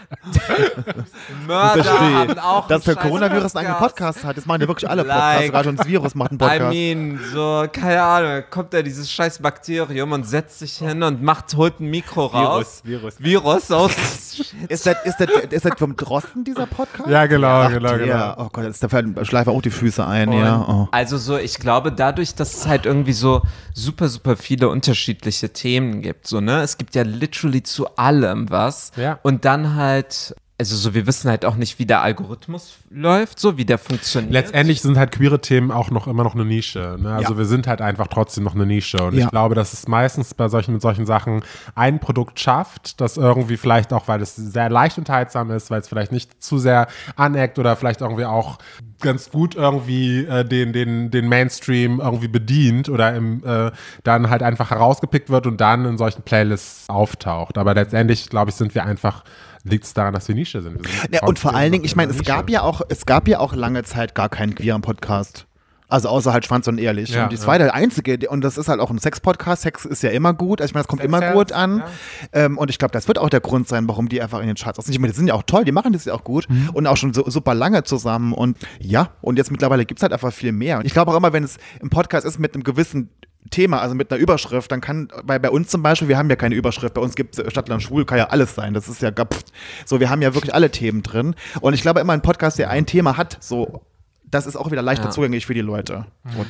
[1.48, 2.40] Mörder haben ich.
[2.40, 4.36] auch Dass der Coronavirus einen eigenen Podcast hat.
[4.36, 5.36] Das machen ja wirklich alle Podcasts.
[5.38, 5.46] Like.
[5.48, 6.74] Sogar schon das Virus macht einen I Podcast.
[6.74, 11.22] mean, so, keine Ahnung, da kommt da dieses scheiß Bakterium und setzt sich hin und
[11.24, 12.82] macht, holt ein Mikro raus.
[12.84, 13.16] Virus.
[13.20, 13.92] Virus aus.
[14.68, 17.10] Ist das, ist, das, ist das vom Drosten, dieser Podcast?
[17.10, 18.00] Ja, genau, Ach, genau, der.
[18.00, 18.36] genau.
[18.38, 20.32] Oh Gott, jetzt da schleife auch die Füße ein.
[20.32, 20.66] ja.
[20.68, 20.88] Oh.
[20.92, 23.42] Also so, ich glaube, dadurch, dass es halt irgendwie so
[23.74, 26.62] super, super viele unterschiedliche Themen gibt, so, ne?
[26.62, 28.92] Es gibt ja literally zu allem was.
[28.96, 29.20] Ja.
[29.24, 33.58] Und dann halt, also so, wir wissen halt auch nicht, wie der Algorithmus läuft, so,
[33.58, 34.34] wie der funktioniert.
[34.34, 36.98] Letztendlich sind halt queere Themen auch noch immer noch eine Nische.
[37.00, 37.14] Ne?
[37.14, 37.38] Also Ja.
[37.38, 38.98] wir sind halt einfach trotzdem noch eine Nische.
[39.04, 39.26] Und Ja.
[39.26, 41.44] ich glaube, dass es meistens bei solchen, mit solchen Sachen
[41.76, 45.88] ein Produkt schafft, das irgendwie vielleicht auch, weil es sehr leicht unterhaltsam ist, weil es
[45.88, 48.58] vielleicht nicht zu sehr aneckt oder vielleicht irgendwie auch
[49.00, 53.70] ganz gut irgendwie äh, den, den, den Mainstream irgendwie bedient oder im, äh,
[54.04, 57.60] dann halt einfach herausgepickt wird und dann in solchen Playlists auftaucht.
[57.60, 59.24] Aber letztendlich, glaube ich, sind wir einfach,
[59.70, 60.84] liegt es daran, dass wir Nische sind.
[60.84, 63.06] Wir sind Ja, und vor allen Dingen, ich in meine, es gab ja auch, es
[63.06, 65.46] gab ja auch lange Zeit gar keinen queeren Podcast.
[65.90, 67.12] Also außer halt Schwanz und Ehrlich.
[67.12, 67.48] Ja, und das ja.
[67.48, 69.62] war der einzige, und das ist halt auch ein Sex-Podcast.
[69.62, 70.60] Sex ist ja immer gut.
[70.60, 71.78] Also ich meine, das kommt Sex immer sells, gut an.
[71.78, 71.86] ja.
[72.34, 74.58] Ähm, und ich glaube, das wird auch der Grund sein, warum die einfach in den
[74.58, 74.94] Charts sind.
[74.94, 76.72] Ich meine, die sind ja auch toll, die machen das ja auch gut Mhm.
[76.74, 78.34] und auch schon so, super lange zusammen.
[78.34, 80.80] Und ja, und jetzt mittlerweile gibt es halt einfach viel mehr.
[80.80, 83.10] Und ich glaube auch immer, wenn es im Podcast ist mit einem gewissen
[83.50, 86.36] Thema, also mit einer Überschrift, dann kann, bei, bei uns zum Beispiel, wir haben ja
[86.36, 89.12] keine Überschrift, bei uns gibt es Stadtland Schwul, kann ja alles sein, das ist ja,
[89.12, 89.44] pff,
[89.86, 92.70] so, wir haben ja wirklich alle Themen drin und ich glaube immer, ein Podcast, der
[92.70, 93.82] ein Thema hat, so,
[94.30, 95.12] das ist auch wieder leichter Ja.
[95.12, 96.06] zugänglich für die Leute.
[96.26, 96.46] Mhm.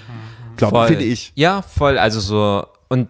[0.55, 1.31] Glaube, finde ich.
[1.35, 1.99] Ja, voll.
[1.99, 3.07] Also so, und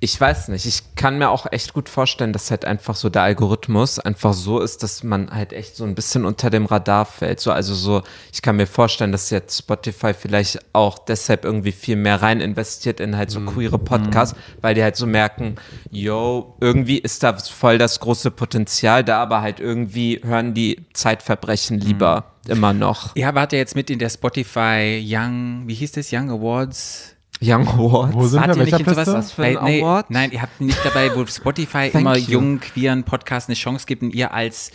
[0.00, 3.22] ich weiß nicht, ich kann mir auch echt gut vorstellen, dass halt einfach so der
[3.22, 7.40] Algorithmus einfach so ist, dass man halt echt so ein bisschen unter dem Radar fällt.
[7.40, 11.96] So, also so, ich kann mir vorstellen, dass jetzt Spotify vielleicht auch deshalb irgendwie viel
[11.96, 15.56] mehr rein investiert in halt so queere Podcasts, weil die halt so merken,
[15.90, 21.78] yo, irgendwie ist da voll das große Potenzial da, aber halt irgendwie hören die Zeitverbrechen
[21.78, 23.16] lieber immer noch.
[23.16, 27.15] Ja, wart ihr jetzt mit in der Spotify Young, wie hieß das, Young Awards?
[27.42, 28.14] Young Awards.
[28.14, 28.56] Wo sind Wart wir?
[28.56, 28.96] ihr nicht Welcher in sowas?
[29.04, 29.14] Piste?
[29.18, 30.10] Was für ein Weil- nee, Award?
[30.10, 32.30] Nein, ihr habt nicht dabei, wo Spotify immer you.
[32.32, 34.70] jungen, queeren Podcasts eine Chance gibt und ihr als,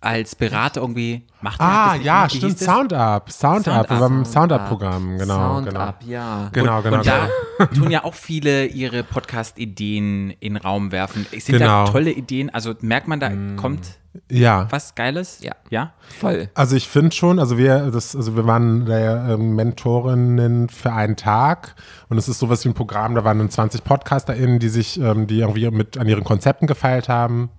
[0.00, 1.60] als Berater irgendwie macht.
[1.60, 2.58] Ah, das ja, stimmt.
[2.58, 3.30] Sound Up.
[3.30, 3.90] Sound, Sound Up.
[3.90, 5.18] Wir haben ein Sound Up-Programm.
[5.18, 5.80] Genau, Sound genau.
[5.80, 6.48] Up, ja.
[6.52, 6.96] Genau, genau.
[6.98, 7.28] und da
[7.58, 7.70] genau.
[7.74, 11.26] tun ja auch viele ihre Podcast-Ideen in den Raum werfen.
[11.30, 11.84] Sind Genau.
[11.84, 12.50] da tolle Ideen?
[12.50, 13.98] Also merkt man, da kommt
[14.30, 14.66] Ja.
[14.70, 15.40] was Geiles?
[15.40, 15.52] Ja.
[15.70, 15.92] Ja?
[16.18, 16.50] Voll.
[16.54, 21.16] Also ich finde schon, also wir, das, also wir waren der ähm, Mentorinnen für einen
[21.16, 21.74] Tag
[22.08, 25.26] und es ist sowas wie ein Programm, da waren dann 20 PodcasterInnen, die sich, ähm,
[25.26, 27.50] die irgendwie mit an ihren Konzepten gefeilt haben.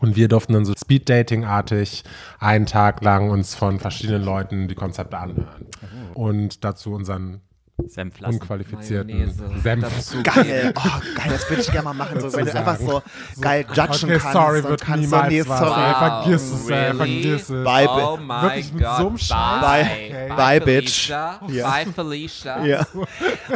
[0.00, 2.02] Und wir durften dann so Speed-Dating-artig
[2.40, 5.66] einen Tag lang uns von verschiedenen Leuten die Konzepte anhören.
[6.14, 7.42] Und dazu unseren
[7.86, 8.34] Senf lassen.
[8.34, 9.84] unqualifizierten Senf.
[9.88, 10.22] dazu.
[10.22, 10.80] Geil, oh,
[11.14, 12.20] geil, das würde ich gerne mal machen.
[12.20, 13.02] So, wenn du einfach so
[13.40, 15.58] geil judgen Okay, kannst sorry, wird kannst so, niemals nee, was.
[15.58, 15.80] sorry.
[15.80, 16.96] Ey, vergiss es, ey, Really?
[16.96, 17.64] vergiss es.
[17.64, 18.96] Bye, Oh my Wirklich mit God.
[18.98, 19.60] so einem Scheiß?
[19.62, 20.28] Bye.
[20.28, 21.06] Bye, Bye, bitch.
[21.06, 21.40] Felicia.
[21.48, 21.70] Ja.
[21.70, 22.64] Bye, Felicia.
[22.66, 22.86] Ja.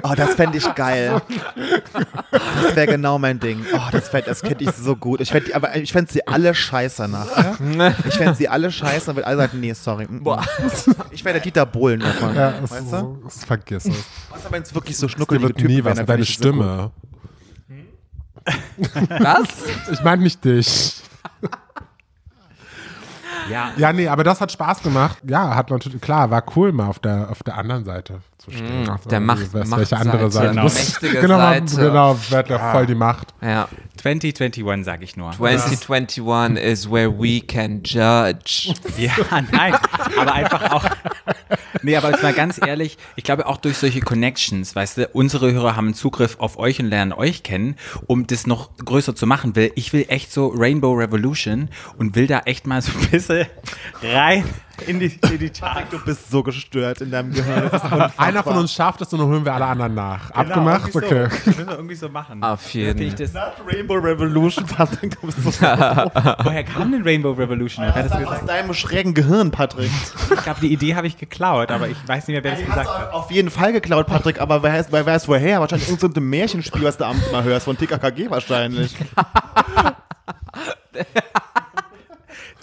[0.02, 1.20] Oh, das fände ich geil.
[2.62, 3.64] Das wäre genau mein Ding.
[3.74, 5.20] Oh, das, fänd- das könnte ich so gut.
[5.20, 7.56] Ich fänd, die- aber ich fände sie alle scheiße nachher.
[8.08, 10.06] Ich fände sie alle scheiße und würde alle sagen, nee, sorry.
[10.08, 10.22] mm, mm.
[10.24, 10.42] Boah.
[11.10, 12.34] Ich wäre der Dieter Bohlen davon.
[12.34, 13.20] Ja, weißt du?
[13.28, 14.04] so, vergiss es.
[14.30, 16.48] Was wenn es wirklich so Dir schnuckelige wird Typen nie was ich sie so.
[16.48, 16.90] Stimme.
[19.08, 19.48] Was?
[19.92, 21.02] Ich meine nicht dich.
[23.50, 23.72] Ja.
[23.76, 25.18] Ja, nee, aber das hat Spaß gemacht.
[25.26, 28.84] Ja, hat natürlich, klar, war cool, mal auf der, auf der anderen Seite zu stehen.
[28.84, 30.48] Mm, auf der Also, Macht- weißt, welche andere Seite.
[30.50, 30.64] genau.
[30.64, 31.76] mächtige genau, Seite.
[31.76, 33.34] genau, wird ja voll die Macht.
[33.40, 33.68] Ja.
[34.02, 35.30] 2021 sag ich nur.
[35.32, 38.74] 2021 is where we can judge.
[38.98, 39.12] Ja,
[39.52, 39.74] nein,
[40.18, 40.84] aber einfach auch.
[41.82, 45.52] Nee, aber jetzt mal ganz ehrlich, ich glaube auch durch solche Connections, weißt du, unsere
[45.52, 47.76] Hörer haben Zugriff auf euch und lernen euch kennen,
[48.06, 49.54] um das noch größer zu machen.
[49.56, 51.68] Will, ich will echt so Rainbow Revolution
[51.98, 53.46] und will da echt mal so ein bisschen
[54.02, 54.44] rein
[54.86, 55.90] in die, in die Charts.
[55.90, 57.70] Du bist so gestört in deinem Gehirn.
[58.16, 60.30] Einer von uns schafft es und dann holen wir alle anderen nach.
[60.30, 60.92] Abgemacht?
[60.92, 61.28] Genau, irgendwie Okay.
[61.28, 61.36] So.
[61.36, 62.42] Das müssen wir irgendwie so machen.
[62.42, 65.20] Auf jeden ich das, Not Rainbow Revolution, Patrick.
[65.20, 67.86] Du bist so woher kam denn Rainbow Revolution?
[67.86, 69.90] Hat das aus deinem schrägen Gehirn, Patrick.
[70.32, 72.68] Ich glaube, die Idee habe ich geklaut, aber ich weiß nicht mehr, wer das Hast
[72.68, 73.12] gesagt du hat.
[73.12, 75.60] auf jeden Fall geklaut, Patrick, aber wer weiß, wer weiß woher?
[75.60, 78.96] Wahrscheinlich irgendein so ein Märchenspiel, was du abends mal hörst, von TKKG wahrscheinlich.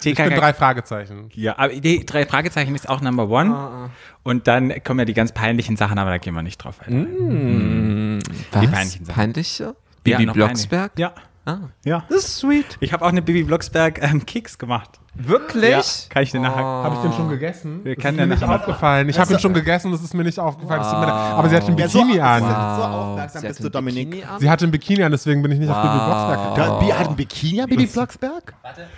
[0.04, 1.30] Ich bin drei Fragezeichen.
[1.34, 3.90] Ja, aber die drei Fragezeichen ist auch Number One.
[4.22, 8.18] Und dann kommen ja die ganz peinlichen Sachen, aber da gehen wir nicht drauf ein.
[8.52, 8.70] Was?
[8.70, 9.14] peinlichen Sachen.
[9.14, 9.64] Peinliche?
[9.64, 9.72] Ja,
[10.16, 10.94] Bibi noch Blocksberg?
[10.94, 11.14] peinlich.
[11.16, 11.22] Ja.
[11.46, 11.70] Ah.
[11.84, 12.04] Ja.
[12.08, 12.76] Das ist sweet.
[12.80, 15.00] Ich habe auch eine Bibi Blocksberg ähm, Keks gemacht.
[15.14, 15.70] Wirklich?
[15.70, 16.62] Ja, kann ich dir nachher.
[16.62, 17.84] Habe ich den schon gegessen?
[17.84, 19.08] Wir Das ist mir nicht aufgefallen.
[19.08, 20.80] Ich habe ihn schon gegessen, das ist mir nicht aufgefallen.
[20.82, 21.08] Leid.
[21.08, 22.40] Aber sie hat den Ja, so, Bikini an.
[22.42, 22.94] so Wow.
[22.94, 24.10] aufmerksam Sie bist hat du, ein Dominik.
[24.10, 24.40] Bikini an?
[24.40, 26.86] Sie hatte einen Bikini an, deswegen bin ich nicht auf Bibi Blocksberg Da, gekommen.
[26.86, 28.54] Bi hat ein Bikini, Bibi Blocksberg?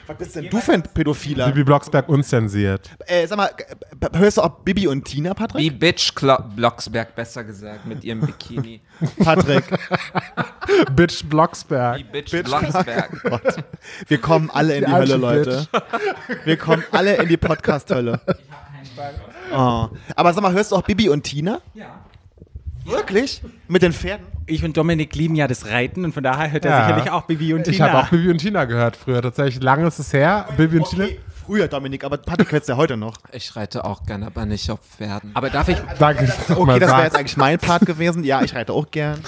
[0.07, 1.47] Was bist denn du für ein Pädophiler?
[1.47, 2.91] Bibi Blocksberg unzensiert.
[3.07, 3.51] Äh, sag mal,
[4.15, 5.81] hörst du auch Bibi und Tina, Wie Patrick?
[5.81, 8.83] Bitch Clo Blocksberg, besser gesagt, mit ihrem Bikini.
[9.25, 9.65] Patrick,
[10.95, 12.13] Bitch Wie Blocksberg.
[12.13, 13.11] Bitch, Bitch Blocksberg.
[14.09, 15.67] Wir kommen alle in die Hölle, Leute.
[16.45, 18.21] Wir kommen alle in die Podcast-Hölle.
[19.55, 19.89] Oh.
[20.17, 21.61] Aber sag mal, hörst du auch Bibi und Tina?
[21.75, 22.01] Ja.
[22.85, 23.43] Wirklich?
[23.69, 24.27] Mit den Pferden?
[24.47, 26.87] Ich und Dominik lieben ja das Reiten und von daher hört er Ja.
[26.89, 27.75] sicherlich auch Bibi und Tina.
[27.75, 29.23] Ich habe auch Bibi und Tina gehört früher.
[29.23, 30.47] Tatsächlich lange ist es her.
[30.57, 31.05] Bibi und Tina.
[31.05, 33.19] Okay, früher, Dominik, aber Patrick hört's ja heute noch.
[33.33, 35.31] Ich reite auch gerne, aber nicht auf Pferden.
[35.35, 38.25] aber darf ich, Danke, dass du Okay, mal das wäre jetzt eigentlich mein Part gewesen.
[38.25, 39.21] Ja, ich reite auch gern.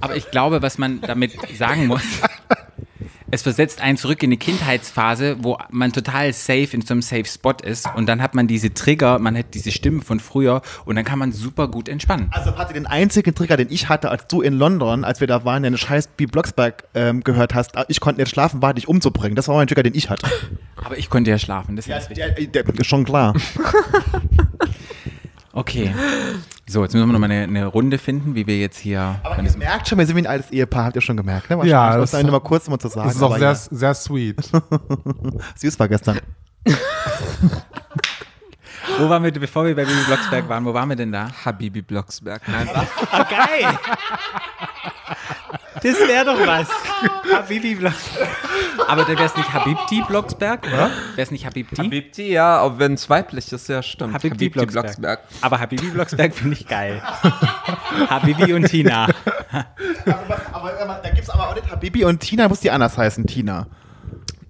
[0.00, 2.02] aber ich glaube, was man damit sagen muss,
[3.30, 7.24] es versetzt einen zurück in die Kindheitsphase, wo man total safe in so einem Safe
[7.24, 10.96] Spot ist und dann hat man diese Trigger, man hat diese Stimmen von früher und
[10.96, 12.28] dann kann man super gut entspannen.
[12.32, 15.44] Also Patrick, den einzigen Trigger, den ich hatte, als du in London, als wir da
[15.44, 19.36] waren, den scheiß Bibi Blocksberg ähm, gehört hast, ich konnte nicht schlafen, war dich umzubringen.
[19.36, 20.26] Das war mein Trigger, den ich hatte.
[20.76, 23.34] Aber ich konnte ja schlafen, das ist Ja, der, der, schon klar.
[25.52, 25.92] Okay.
[26.68, 29.20] So, jetzt müssen wir noch mal eine, eine Runde finden, wie wir jetzt hier.
[29.24, 31.56] Aber ihr merkt schon, wir sind wie ein altes Ehepaar, habt ihr schon gemerkt, ne?
[31.56, 31.60] Ja,
[31.98, 32.00] Wahrscheinlich.
[32.02, 33.08] das- das ist mal kurz mal zu sagen.
[33.08, 33.54] Das ist auch sehr, ja.
[33.54, 34.36] sehr sweet.
[35.56, 36.20] Süß war gestern.
[38.98, 41.28] Wo waren wir, bevor wir bei Bibi Blocksberg waren, wo waren wir denn da?
[41.44, 42.42] Habibi Blocksberg.
[42.48, 43.78] Nein, Ah, geil!
[45.74, 46.68] Das wäre doch was.
[47.48, 48.28] Bibi Blocksberg.
[48.88, 50.88] Aber der wäre es nicht Habibti Blocksberg, oder?
[50.88, 51.76] Wäre es nicht Habibti?
[51.76, 54.14] Habibti, ja, auch wenn es weiblich ist, ja, stimmt.
[54.14, 55.20] Habibti Blocksberg.
[55.40, 57.00] Aber Habibi Blocksberg finde ich geil.
[58.08, 59.06] Habibi und Tina.
[60.52, 63.26] Aber, aber da gibt es aber auch nicht Habibi und Tina, muss die anders heißen,
[63.26, 63.66] Tina.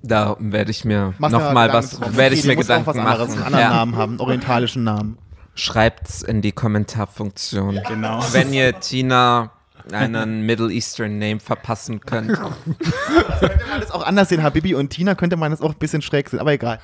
[0.03, 3.37] Da werde ich mir nochmal was, werde ich mir Gedanken was anderes, machen.
[3.39, 3.77] einen anderen Ja.
[3.77, 5.19] Namen haben, orientalischen Namen.
[5.55, 7.81] Schreibt's in die Kommentarfunktion.
[7.87, 8.21] Genau.
[8.33, 9.51] Wenn ihr Tina
[9.93, 12.29] einen Middle Eastern Name verpassen könnt.
[13.41, 16.03] Könnte man das auch anders sehen, Habibi und Tina könnte man das auch ein bisschen
[16.03, 16.81] schräg sehen, aber egal.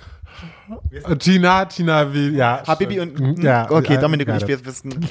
[1.19, 2.63] Tina, Tina, wie, ja.
[2.67, 5.07] Habibi und, ja, okay, ja, Dominik und ich, wir wissen.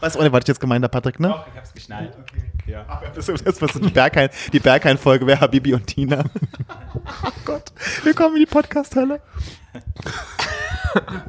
[0.00, 1.34] Weißt du, was ich jetzt gemeint habe, Patrick, ne?
[1.52, 2.16] Ich hab's geschnallt.
[2.66, 3.02] Ja.
[3.14, 6.24] Das ist das, was die Berghain, die Berghain-Folge wäre Habibi und Tina.
[7.24, 7.72] oh Gott,
[8.04, 9.20] wir kommen in die Podcast-Hölle.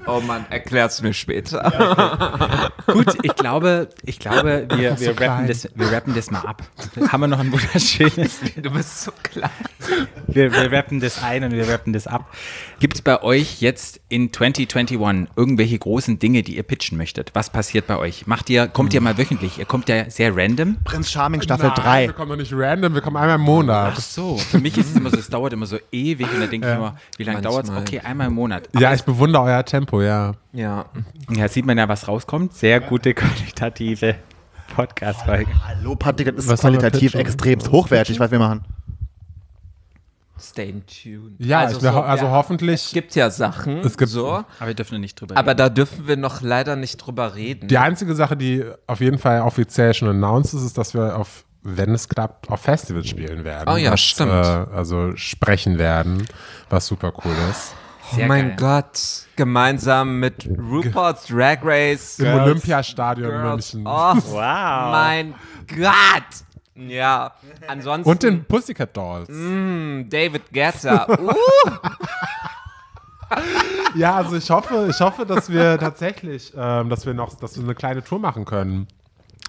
[0.05, 2.71] Oh Mann, erklär's mir später.
[2.87, 6.63] Gut, ich glaube, ich glaube, wir, wir, so rappen das, wir rappen das mal ab.
[7.09, 8.39] Haben wir noch ein wunderschönes.
[8.61, 9.49] Du bist so klein.
[10.27, 12.33] Wir, wir rappen das ein und wir rappen das ab.
[12.79, 17.31] Gibt es bei euch jetzt in 2021 irgendwelche großen Dinge, die ihr pitchen möchtet?
[17.33, 18.27] Was passiert bei euch?
[18.27, 19.57] Macht ihr, kommt ihr mal wöchentlich?
[19.57, 20.77] Ihr kommt ja sehr random.
[20.83, 22.07] Prinz Charming Staffel Nein, 3.
[22.07, 23.93] Wir kommen doch nicht random, wir kommen einmal im Monat.
[23.95, 26.47] Ach so, für mich ist es immer so, es dauert immer so ewig und da
[26.47, 27.71] denke ich immer, wie lange dauert es?
[27.71, 28.69] Okay, einmal im Monat.
[28.77, 30.33] Ja, ich bewundere euer Tempo, ja.
[30.53, 30.85] Ja.
[31.29, 32.53] Ja, sieht man ja, was rauskommt.
[32.53, 34.15] Sehr gute qualitative
[34.75, 35.51] Podcast-Folge.
[35.67, 37.19] Hallo Patrick, das ist Was qualitativ pitchen?
[37.19, 38.63] extremst hochwertig, was wir machen.
[40.39, 41.35] Stay tuned.
[41.39, 42.85] Ja, also, ich wär, so, also ja, hoffentlich.
[42.85, 44.27] Es gibt ja Sachen, Es gibt- so,
[44.59, 45.57] Aber wir dürfen nicht drüber aber reden.
[45.57, 47.67] da dürfen wir noch leider nicht drüber reden.
[47.67, 51.45] Die einzige Sache, die auf jeden Fall offiziell schon announced ist, ist, dass wir auf,
[51.61, 53.69] wenn es klappt, auf Festivals spielen werden.
[53.71, 54.31] Oh ja, was, stimmt.
[54.31, 54.33] Äh,
[54.73, 56.25] also sprechen werden,
[56.71, 57.75] was super cool ist.
[58.11, 58.81] Oh Sehr mein geil.
[58.83, 58.99] Gott,
[59.35, 62.19] gemeinsam mit RuPaul's Drag Race.
[62.19, 63.73] Im Girls- Olympiastadion Girls.
[63.73, 63.87] München.
[63.87, 64.91] Oh, Wow.
[64.91, 65.35] mein
[65.67, 66.45] Gott.
[66.75, 67.33] Ja,
[67.67, 69.29] ansonsten Und den Pussycat Dolls.
[69.29, 71.05] mm, David Guetta.
[73.33, 77.55] Uh, Ja, also ich hoffe, ich hoffe, dass wir tatsächlich, ähm, dass wir noch, dass
[77.57, 78.87] wir eine kleine Tour machen können.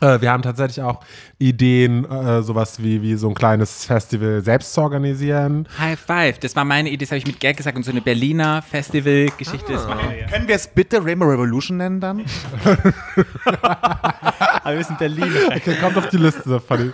[0.03, 1.01] Äh, wir haben tatsächlich auch
[1.39, 5.69] Ideen, äh, sowas wie, wie so ein kleines Festival selbst zu organisieren.
[5.79, 8.01] High Five, das war meine Idee, das habe ich mit Gag gesagt und so eine
[8.01, 9.75] Berliner Festival-Geschichte.
[9.75, 10.27] Machen wir.
[10.27, 12.25] Können wir es bitte Rainbow Revolution nennen dann?
[13.63, 15.55] Aber wir sind Berliner.
[15.55, 16.91] Okay, kommt auf die Liste den.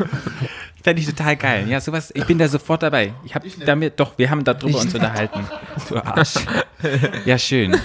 [0.88, 1.68] Fände ich total geil.
[1.68, 3.12] Ja, sowas, ich bin da sofort dabei.
[3.24, 5.46] Ich habe damit, doch, wir haben darüber uns unterhalten.
[5.88, 6.36] Du Arsch.
[7.26, 7.76] Ja, schön.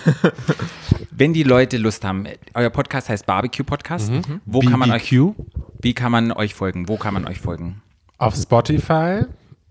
[1.11, 4.11] Wenn die Leute Lust haben, euer Podcast heißt Barbecue Podcast.
[4.45, 5.35] Wo kann man euch, BBQ
[5.81, 6.87] wie kann man euch folgen?
[6.87, 7.81] Wo kann man euch folgen?
[8.23, 9.25] auf Spotify,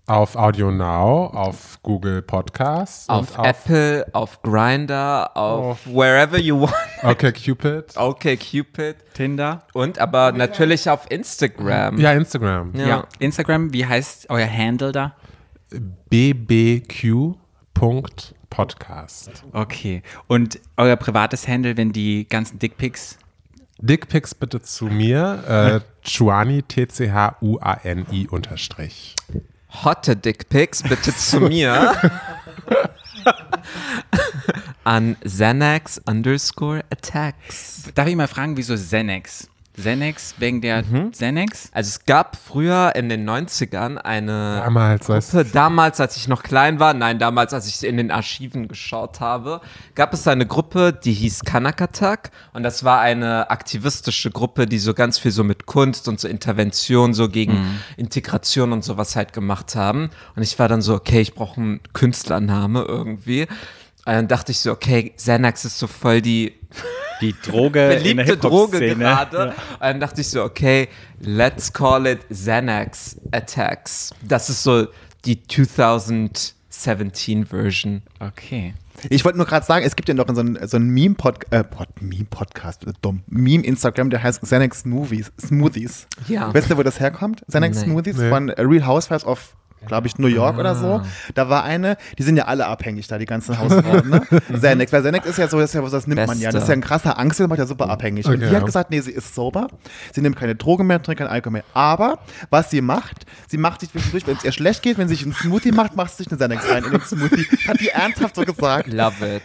[0.05, 6.73] auf Audio Now, auf Google Podcasts auf und Apple, auf Grinder, auf wherever you want.
[7.03, 7.95] Okay, Cupid.
[7.95, 8.97] Okay, Cupid.
[9.13, 9.63] Tinder?
[9.73, 11.97] Und aber natürlich auf Instagram.
[11.99, 12.73] Ja, Instagram.
[12.75, 13.07] Ja.
[13.19, 15.15] Instagram, wie heißt euer Handle da?
[16.09, 17.35] bbq.podcast.
[19.53, 20.03] Okay.
[20.27, 23.17] Und euer privates Handle, wenn die ganzen Dickpics
[23.79, 25.43] Dickpics bitte zu mir.
[25.47, 29.15] Äh, Chuani, T-C-H-U-A-N-I unterstrich.
[29.73, 31.95] Hotte Dickpics bitte zu mir.
[34.83, 37.83] An Xanax underscore attacks.
[37.95, 39.47] Darf ich mal fragen, wieso Xanax?
[39.75, 41.69] Xanax wegen der Xanax?
[41.71, 46.79] Also es gab früher in den 90ern eine Damals, Gruppe, damals, als ich noch klein
[46.79, 49.61] war, nein, damals, als ich in den Archiven geschaut habe,
[49.95, 54.93] gab es eine Gruppe, die hieß Kanakatak und das war eine aktivistische Gruppe, die so
[54.93, 59.75] ganz viel so mit Kunst und so Intervention so gegen Integration und sowas halt gemacht
[59.75, 60.09] haben.
[60.35, 63.47] Und ich war dann so, okay, ich brauche einen Künstlername irgendwie.
[64.05, 66.53] Und dann dachte ich so, okay, Xanax ist so voll die
[67.23, 69.47] Die Droge in der beliebte Droge gerade.
[69.49, 74.11] Und dann dachte ich so, okay, let's call it Xanax Attacks.
[74.21, 74.87] Das ist so
[75.25, 78.01] die 2017 Version.
[78.19, 78.73] Okay.
[79.09, 81.63] Ich wollte nur gerade sagen, es gibt ja noch so einen, so einen Meme-Podcast, äh,
[81.63, 85.31] Pod, Meme-Podcast, dumm, Meme-Instagram, der heißt Xanax Smoothies.
[85.41, 86.07] Smoothies.
[86.27, 86.53] Ja.
[86.53, 87.43] Weißt du, wo das herkommt?
[87.49, 87.83] Xanax Nee.
[87.85, 88.29] Smoothies Nee.
[88.29, 89.55] von Real Housewives of,
[89.85, 90.87] glaube ich, New York oder so.
[90.95, 91.05] Ah.
[91.35, 94.21] Da war eine, die sind ja alle abhängig da, die ganzen Hausfrauen, ne?
[94.53, 96.51] Xanax, weil Xanax ist ja so, das, ist ja, das nimmt man ja.
[96.51, 98.25] Das ist ja ein krasser Angst, das macht ja super abhängig.
[98.25, 99.67] Und Okay, die hat gesagt, nee, sie ist sober,
[100.13, 101.63] sie nimmt keine Drogen mehr, trinkt keinen Alkohol mehr.
[101.73, 102.19] Aber,
[102.49, 105.23] was sie macht, sie macht sich zwischendurch, wenn es ihr schlecht geht, wenn sie sich
[105.25, 107.45] einen Smoothie macht, macht sie sich eine Xanax rein in den Smoothie.
[107.67, 108.87] Hat die ernsthaft so gesagt.
[108.91, 109.43] Love it.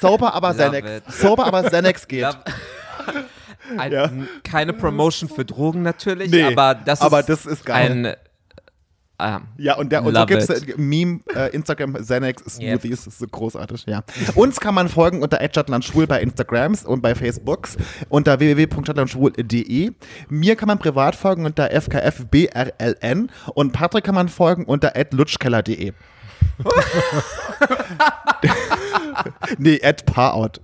[0.00, 0.90] Sober, aber Love Xanax.
[0.90, 1.14] it.
[1.14, 2.22] Sober, aber Xanax geht.
[2.22, 2.38] Love
[3.78, 4.10] ein, Ja.
[4.44, 7.90] Keine Promotion für Drogen natürlich, Nee, aber das aber ist, das ist geil.
[7.90, 8.14] ein
[9.18, 10.78] ah, Ja, und, der, und so gibt es it.
[10.78, 14.02] Meme, äh, Instagram, Xanax Smoothies, das ist so großartig, ja.
[14.34, 17.76] Uns kann man folgen unter @stadtlandschwul bei Instagrams und bei Facebooks
[18.08, 19.92] unter www.stadtlandschwul.de.
[20.28, 25.92] Mir kann man privat folgen unter fkfbrln und Patrick kann man folgen unter lutschkeller.de.
[29.58, 30.60] nee, at Paarout.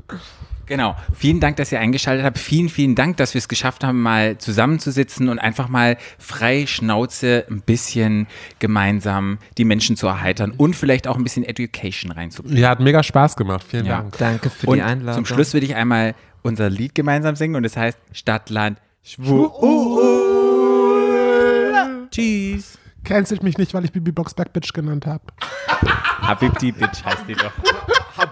[0.67, 0.97] Genau.
[1.15, 2.39] Vielen Dank, dass ihr eingeschaltet habt.
[2.39, 7.45] Vielen, vielen Dank, dass wir es geschafft haben, mal zusammenzusitzen und einfach mal frei Schnauze
[7.51, 8.27] ein bisschen
[8.59, 12.59] gemeinsam die Menschen zu erheitern und vielleicht auch ein bisschen Education reinzubringen.
[12.59, 13.65] Ja, hat mega Spaß gemacht.
[13.69, 13.99] Vielen Ja.
[14.03, 14.19] Dank.
[14.19, 15.25] Danke für Und die Einladung.
[15.25, 19.51] zum Schluss würde ich einmal unser Lied gemeinsam singen und es heißt Stadt, Land, Schwul.
[22.11, 22.79] Tschüss.
[23.05, 25.25] Cancelt mich nicht, weil ich Bibi Blocksberg Bitch genannt habe.
[26.23, 27.53] Habibti Bitch heißt die doch.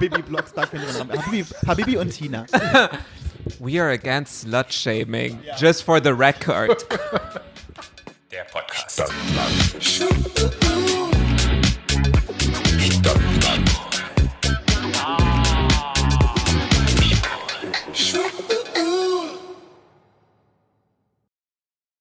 [0.01, 2.47] Habibi Blocksberg, Habibi, Habibi und Tina.
[3.61, 5.41] We are against slut shaming.
[5.59, 6.83] Just for the record.
[8.31, 8.93] Der Podcast.
[8.93, 9.83] Stadtland.
[12.81, 13.70] Stadtland.